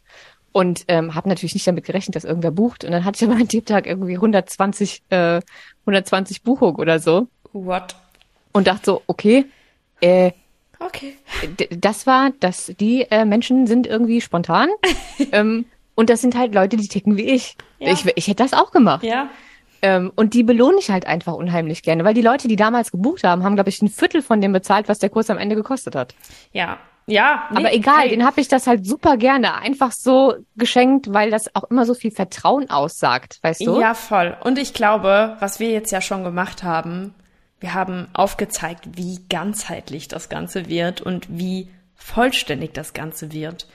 [0.51, 2.83] Und ähm, habe natürlich nicht damit gerechnet, dass irgendwer bucht.
[2.83, 5.41] Und dann hatte ich aber an dem Tag irgendwie 120, äh,
[5.85, 7.27] 120 Buchungen oder so.
[7.53, 7.95] What?
[8.51, 9.45] Und dachte so, okay,
[10.01, 10.31] äh,
[10.83, 11.13] Okay.
[11.69, 14.69] das war, dass die äh, Menschen sind irgendwie spontan.
[15.31, 17.55] ähm, und das sind halt Leute, die ticken wie ich.
[17.79, 17.91] Ja.
[17.91, 19.03] Ich, ich hätte das auch gemacht.
[19.03, 19.29] Ja.
[19.81, 23.23] Ähm, und die belohne ich halt einfach unheimlich gerne, weil die Leute, die damals gebucht
[23.23, 25.95] haben, haben, glaube ich, ein Viertel von dem bezahlt, was der Kurs am Ende gekostet
[25.95, 26.13] hat.
[26.51, 26.77] Ja.
[27.07, 27.47] Ja.
[27.51, 28.09] nee, Aber egal, hey.
[28.09, 31.95] den habe ich das halt super gerne einfach so geschenkt, weil das auch immer so
[31.95, 33.79] viel Vertrauen aussagt, weißt du?
[33.79, 34.37] Ja, voll.
[34.43, 37.15] Und ich glaube, was wir jetzt ja schon gemacht haben,
[37.59, 43.67] wir haben aufgezeigt, wie ganzheitlich das Ganze wird und wie vollständig das Ganze wird.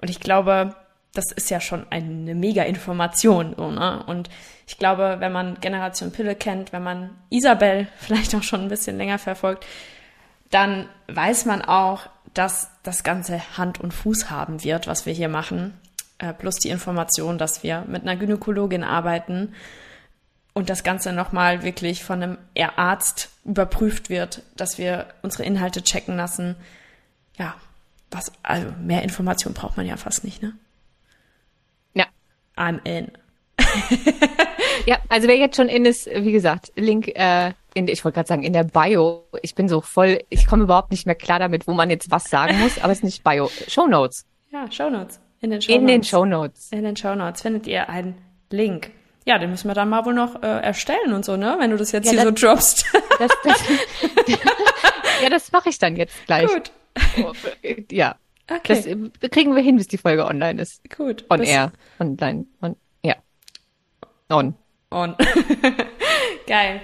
[0.00, 0.74] Und ich glaube,
[1.18, 4.04] das ist ja schon eine mega Information, so, ne?
[4.06, 4.30] Und
[4.68, 8.96] ich glaube, wenn man Generation Pille kennt, wenn man Isabel vielleicht auch schon ein bisschen
[8.96, 9.66] länger verfolgt,
[10.50, 15.28] dann weiß man auch, dass das Ganze Hand und Fuß haben wird, was wir hier
[15.28, 15.74] machen.
[16.18, 19.54] Äh, plus die Information, dass wir mit einer Gynäkologin arbeiten
[20.52, 22.38] und das Ganze nochmal wirklich von einem
[22.76, 26.54] Arzt überprüft wird, dass wir unsere Inhalte checken lassen.
[27.36, 27.56] Ja,
[28.12, 30.52] was, also mehr Information braucht man ja fast nicht, ne?
[32.58, 33.10] I'm in.
[34.86, 38.28] Ja, also wer jetzt schon in ist, wie gesagt, Link äh, in, ich wollte gerade
[38.28, 39.24] sagen, in der Bio.
[39.42, 42.24] Ich bin so voll, ich komme überhaupt nicht mehr klar damit, wo man jetzt was
[42.30, 43.50] sagen muss, aber es ist nicht Bio.
[43.66, 44.24] Show Notes.
[44.50, 45.20] Ja, Shownotes.
[45.40, 45.76] In den Shownotes.
[45.82, 46.72] In den Show Notes.
[46.72, 48.16] In den Shownotes findet ihr einen
[48.50, 48.90] Link.
[49.26, 51.56] Ja, den müssen wir dann mal wohl noch äh, erstellen und so, ne?
[51.58, 52.86] Wenn du das jetzt Ja, hier so das- droppst.
[53.18, 53.64] Das, das,
[55.22, 56.48] ja, das mache ich dann jetzt gleich.
[56.48, 56.70] Gut.
[57.92, 58.16] Ja,
[58.50, 58.60] Okay.
[58.74, 60.82] das äh, kriegen wir hin, bis die Folge online ist.
[60.94, 61.24] Gut.
[61.28, 61.72] On air.
[62.00, 62.46] Online.
[62.62, 63.16] On, ja.
[64.30, 64.54] On.
[64.90, 65.14] On.
[66.46, 66.80] Geil.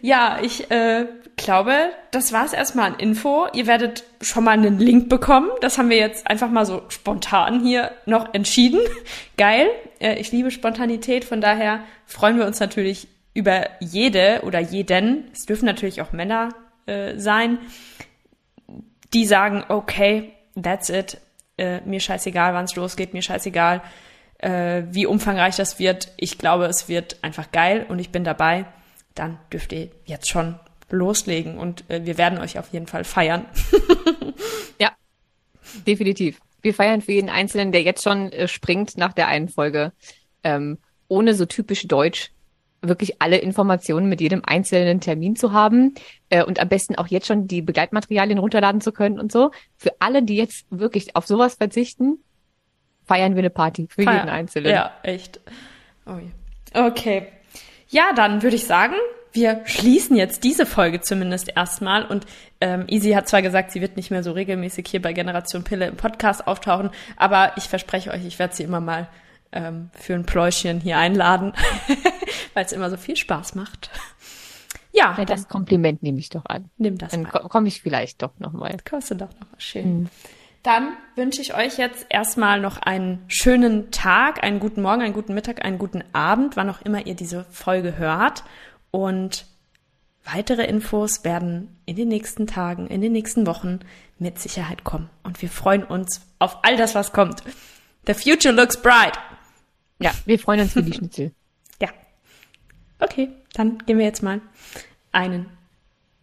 [0.00, 1.06] Ja, ich äh,
[1.36, 3.46] glaube, das war's erstmal an Info.
[3.52, 5.50] Ihr werdet schon mal einen Link bekommen.
[5.60, 8.80] Das haben wir jetzt einfach mal so spontan hier noch entschieden.
[9.36, 9.68] Geil.
[10.00, 15.30] Äh, ich liebe Spontanität, von daher freuen wir uns natürlich über jede oder jeden.
[15.32, 16.50] Es dürfen natürlich auch Männer
[16.86, 17.58] äh, sein,
[19.12, 21.20] die sagen, okay, that's it.
[21.58, 23.82] Äh, mir scheißegal, wann es losgeht, mir scheißegal,
[24.38, 26.12] äh, wie umfangreich das wird.
[26.16, 28.64] Ich glaube, es wird einfach geil und ich bin dabei.
[29.14, 30.58] Dann dürft ihr jetzt schon
[30.90, 33.46] loslegen und äh, wir werden euch auf jeden Fall feiern.
[34.78, 34.92] Ja,
[35.86, 36.40] definitiv.
[36.60, 39.92] Wir feiern für jeden Einzelnen, der jetzt schon äh, springt nach der einen Folge,
[40.42, 40.78] ähm,
[41.08, 42.32] ohne so typisch deutsch
[42.82, 45.94] wirklich alle Informationen mit jedem einzelnen Termin zu haben
[46.28, 49.50] äh, und am besten auch jetzt schon die Begleitmaterialien runterladen zu können und so.
[49.76, 52.18] Für alle, die jetzt wirklich auf sowas verzichten,
[53.04, 54.72] feiern wir eine Party für jeden Einzelnen.
[54.72, 55.40] Ja, echt.
[56.06, 56.18] Oh.
[56.74, 57.28] Okay.
[57.88, 58.94] Ja, dann würde ich sagen,
[59.32, 62.04] wir schließen jetzt diese Folge zumindest erstmal.
[62.04, 62.26] Und
[62.60, 65.86] ähm, Easy hat zwar gesagt, sie wird nicht mehr so regelmäßig hier bei Generation Pille
[65.86, 69.08] im Podcast auftauchen, aber ich verspreche euch, ich werde sie immer mal
[69.52, 71.52] ähm, für ein Pläuschen hier einladen,
[72.54, 73.90] weil es immer so viel Spaß macht.
[74.94, 76.68] Ja, Ja, das Kompliment nehme ich doch an.
[76.76, 78.76] nimm das Dann komme ich vielleicht doch nochmal.
[78.88, 80.10] Kostet doch noch was schön.
[80.62, 85.32] Dann wünsche ich euch jetzt erstmal noch einen schönen Tag, einen guten Morgen, einen guten
[85.32, 88.44] Mittag, einen guten Abend, wann auch immer ihr diese Folge hört.
[88.90, 89.46] Und
[90.24, 93.80] weitere Infos werden in den nächsten Tagen, in den nächsten Wochen
[94.18, 95.08] mit Sicherheit kommen.
[95.22, 97.42] Und wir freuen uns auf all das, was kommt.
[98.06, 99.18] The future looks bright.
[100.00, 101.32] Ja, wir freuen uns für die Schnitzel.
[103.02, 104.40] Okay, dann gehen wir jetzt mal
[105.10, 105.46] einen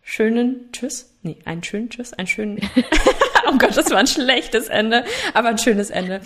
[0.01, 1.13] schönen Tschüss.
[1.21, 2.57] Nee, einen schönen Tschüss, einen schönen.
[3.47, 5.03] oh Gott, das war ein schlechtes Ende,
[5.33, 6.21] aber ein schönes Ende.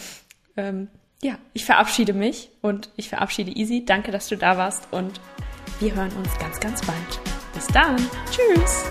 [0.56, 0.90] Ähm,
[1.24, 3.84] ja, ich verabschiede mich und ich verabschiede Easy.
[3.84, 5.20] Danke, dass du da warst und
[5.80, 7.20] wir hören uns ganz, ganz bald.
[7.56, 7.98] Bis dann.
[8.30, 8.86] Tschüss.